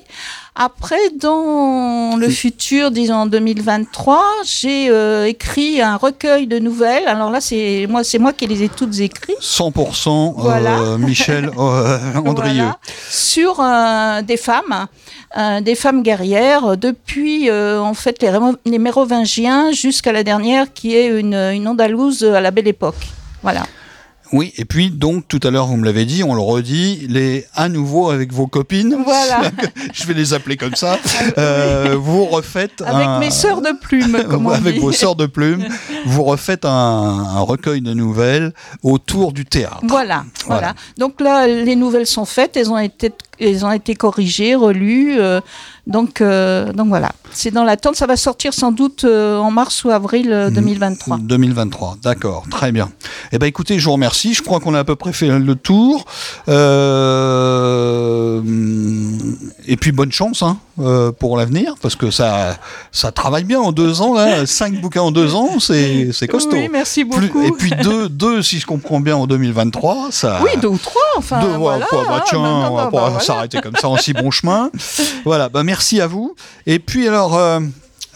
Après, 0.55 0.99
dans 1.19 2.17
le 2.19 2.29
futur, 2.29 2.91
disons 2.91 3.15
en 3.15 3.27
2023, 3.27 4.23
j'ai 4.45 4.91
euh, 4.91 5.27
écrit 5.27 5.81
un 5.81 5.97
recueil 5.97 6.47
de 6.47 6.59
nouvelles. 6.59 7.07
Alors 7.07 7.31
là, 7.31 7.41
c'est 7.41 7.87
moi, 7.89 8.05
c'est 8.05 8.19
moi 8.19 8.35
qui 8.35 8.47
les 8.47 8.65
ai 8.65 8.69
toutes 8.69 8.99
écrites. 9.01 9.41
100% 9.41 10.09
euh, 10.11 10.33
Voilà. 10.37 10.77
Michel 10.99 11.51
euh, 11.57 11.99
Andrieux. 12.17 12.53
Voilà, 12.65 12.79
sur 13.09 13.65
des 14.25 14.37
femmes, 14.37 14.87
des 15.63 15.75
femmes 15.75 16.03
guerrières, 16.03 16.77
depuis 16.77 17.51
en 17.51 17.95
fait 17.95 18.23
les, 18.67 18.79
Mérovingiens 18.79 19.73
jusqu'à 19.73 20.13
la 20.13 20.25
dernière 20.25 20.71
qui 20.75 20.95
est 20.95 21.07
une, 21.07 21.33
une 21.35 21.69
Andalouse 21.69 22.23
à 22.25 22.43
la 22.43 22.51
belle 22.51 22.69
époque. 22.69 23.07
Voilà. 23.43 23.65
Oui, 24.33 24.53
et 24.59 24.65
puis 24.65 24.91
donc 24.93 25.27
tout 25.27 25.41
à 25.43 25.51
l'heure 25.51 25.67
vous 25.67 25.77
me 25.77 25.85
l'avez 25.85 26.05
dit, 26.05 26.23
on 26.23 26.35
le 26.35 26.41
redit, 26.41 27.05
les 27.09 27.47
à 27.57 27.69
nouveau 27.69 28.11
avec 28.11 28.33
vos 28.33 28.47
copines. 28.47 28.97
Voilà. 29.05 29.43
Je 29.93 30.05
vais 30.07 30.15
les 30.15 30.33
appeler 30.35 30.57
comme 30.57 30.77
ça. 30.77 30.99
Euh, 31.39 31.97
vous 31.99 32.27
refaites 32.27 32.81
Avec 32.85 33.07
un- 33.07 33.19
mes 33.19 33.31
sœurs 33.31 33.61
de 33.61 33.71
comme 34.31 34.47
on 34.47 34.51
avec 34.51 34.75
dit. 34.75 34.81
vos 34.81 34.93
sœurs 34.93 35.17
de 35.17 35.27
plumes, 35.27 35.67
vous 36.07 36.23
refaites 36.23 36.65
un, 36.65 36.69
un 36.71 37.41
recueil 37.41 37.81
de 37.81 37.93
nouvelles 37.93 38.53
autour 38.85 39.33
du 39.33 39.45
théâtre. 39.47 39.81
Voilà, 39.83 40.25
Voilà. 40.47 40.61
voilà, 40.61 40.75
Donc 40.99 41.21
là, 41.21 41.47
les 41.49 41.77
nouvelles 41.77 42.07
sont 42.07 42.25
faites, 42.25 42.57
elles 42.57 42.71
ont 42.71 42.79
été, 42.79 43.11
elles 43.41 43.65
ont 43.65 43.73
été 43.73 43.95
corrigées, 43.95 44.55
relues. 44.55 45.17
euh, 45.19 45.41
donc, 45.87 46.21
euh, 46.21 46.73
donc 46.73 46.89
voilà. 46.89 47.11
C'est 47.33 47.51
dans 47.51 47.65
l'attente. 47.65 47.97
Ça 47.97 48.07
va 48.07 48.17
sortir 48.17 48.55
sans 48.55 48.71
doute 48.71 49.05
euh, 49.05 49.39
en 49.39 49.51
mars 49.51 49.83
ou 49.85 49.91
avril 49.91 50.31
euh, 50.33 50.51
2023. 50.51 51.19
2023, 51.19 51.97
d'accord, 52.03 52.45
très 52.51 52.71
bien. 52.71 52.91
Eh 53.33 53.39
ben 53.39 53.47
écoutez, 53.47 53.79
je 53.79 53.85
vous 53.87 53.93
remercie. 53.93 54.35
Je 54.35 54.43
crois 54.43 54.61
qu'on 54.61 54.75
a 54.75 54.81
à 54.81 54.85
peu 54.85 54.95
près 54.95 55.13
fait 55.13 55.27
le 55.39 55.55
tour. 55.57 56.05
Euh, 56.49 58.41
et 59.67 59.77
puis 59.77 59.93
bonne 59.93 60.13
chance 60.13 60.43
hein, 60.43 60.59
pour 61.19 61.37
l'avenir, 61.37 61.75
parce 61.81 61.95
que 61.97 62.11
ça, 62.11 62.57
ça 62.93 63.13
travaille 63.13 63.45
bien 63.45 63.61
en 63.61 63.73
deux 63.73 64.01
ans 64.01 64.15
là. 64.15 64.47
Cinq 64.61 64.81
bouquins 64.81 65.03
en 65.03 65.11
deux 65.11 65.35
ans, 65.35 65.59
c'est 65.61 66.11
costaud. 66.29 66.51
Oui, 66.53 66.69
merci 66.71 67.05
beaucoup. 67.05 67.43
et 67.43 67.53
puis 67.53 67.73
deux, 67.83 68.09
deux, 68.09 68.43
si 68.43 68.59
je 68.59 68.67
comprends 68.67 69.01
bien, 69.01 69.17
en 69.17 69.27
2023, 69.27 70.09
ça. 70.11 70.41
oui, 70.43 70.51
deux 70.61 70.69
ou 70.69 70.79
trois. 70.79 71.01
Enfin, 71.17 71.41
Deux, 71.41 71.49
voilà. 71.49 71.87
quoi, 71.87 72.05
bah, 72.09 72.17
hein, 72.19 72.23
tiens, 72.27 72.41
bah, 72.43 72.71
bah, 72.71 72.89
voilà. 72.93 73.21
S'arrêter 73.31 73.61
comme 73.61 73.77
ça 73.77 73.89
en 73.89 73.97
si 73.97 74.13
bon 74.13 74.31
chemin. 74.31 74.71
Voilà, 75.25 75.49
bah 75.49 75.63
merci 75.63 76.01
à 76.01 76.07
vous. 76.07 76.35
Et 76.67 76.79
puis 76.79 77.07
alors, 77.07 77.37
euh, 77.37 77.61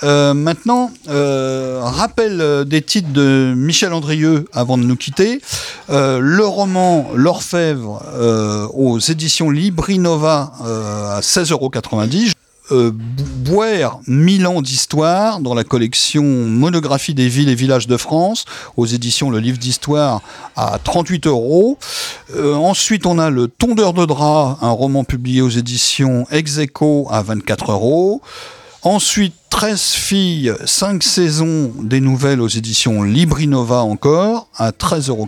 euh, 0.02 0.34
maintenant, 0.34 0.90
euh, 1.08 1.80
rappel 1.82 2.64
des 2.66 2.82
titres 2.82 3.12
de 3.12 3.54
Michel 3.56 3.92
Andrieux 3.92 4.46
avant 4.52 4.76
de 4.76 4.82
nous 4.82 4.96
quitter. 4.96 5.40
Le 5.88 6.42
roman 6.42 7.10
L'Orfèvre 7.14 8.02
aux 8.74 8.98
éditions 8.98 9.50
Librinova 9.50 10.52
à 10.60 11.20
16,90 11.20 12.32
euh, 12.72 12.90
Bo- 12.92 13.24
Boire 13.44 14.00
mille 14.06 14.46
ans 14.46 14.62
d'histoire 14.62 15.38
dans 15.40 15.52
la 15.54 15.64
collection 15.64 16.22
Monographie 16.24 17.12
des 17.12 17.28
villes 17.28 17.50
et 17.50 17.54
villages 17.54 17.86
de 17.86 17.96
France 17.98 18.46
aux 18.78 18.86
éditions 18.86 19.28
Le 19.30 19.38
Livre 19.38 19.58
d'Histoire 19.58 20.22
à 20.56 20.78
38 20.82 21.26
euros. 21.26 21.76
Euh, 22.34 22.54
ensuite, 22.54 23.04
on 23.04 23.18
a 23.18 23.28
Le 23.28 23.48
Tondeur 23.48 23.92
de 23.92 24.06
drap, 24.06 24.58
un 24.62 24.70
roman 24.70 25.04
publié 25.04 25.42
aux 25.42 25.50
éditions 25.50 26.26
Execo 26.30 27.06
à 27.10 27.20
24 27.22 27.72
euros. 27.72 28.22
Ensuite, 28.82 29.34
13 29.50 29.80
filles, 29.82 30.52
5 30.64 31.02
saisons 31.02 31.70
des 31.82 32.00
nouvelles 32.00 32.40
aux 32.40 32.48
éditions 32.48 33.02
Librinova 33.02 33.82
encore, 33.82 34.48
à 34.56 34.70
13,90 34.70 35.10
euros. 35.10 35.26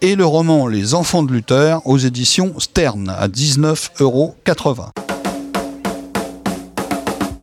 Et 0.00 0.14
le 0.14 0.24
roman 0.24 0.66
Les 0.68 0.94
Enfants 0.94 1.22
de 1.24 1.32
Luther 1.32 1.80
aux 1.84 1.98
éditions 1.98 2.54
Stern, 2.58 3.08
à 3.08 3.28
19,80 3.28 3.90
euros. 4.00 4.34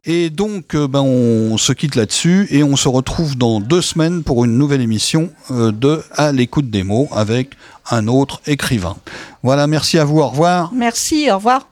Et 0.10 0.30
donc, 0.30 0.74
euh, 0.74 0.88
ben, 0.88 1.02
on 1.02 1.58
se 1.58 1.74
quitte 1.74 1.96
là-dessus 1.96 2.48
et 2.50 2.64
on 2.64 2.78
se 2.78 2.88
retrouve 2.88 3.38
dans 3.38 3.60
deux 3.60 3.82
semaines 3.82 4.24
pour 4.24 4.46
une 4.46 4.58
nouvelle 4.58 4.80
émission 4.80 5.30
euh, 5.52 5.74
de 5.74 6.02
À 6.14 6.32
l'écoute 6.32 6.70
des 6.70 6.84
mots 6.84 7.10
avec 7.12 7.52
un 7.92 8.08
autre 8.08 8.42
écrivain. 8.48 8.96
Voilà, 9.44 9.68
merci 9.68 10.00
à 10.00 10.06
vous, 10.06 10.20
au 10.20 10.28
revoir. 10.28 10.72
Merci, 10.74 11.30
au 11.30 11.36
revoir. 11.36 11.68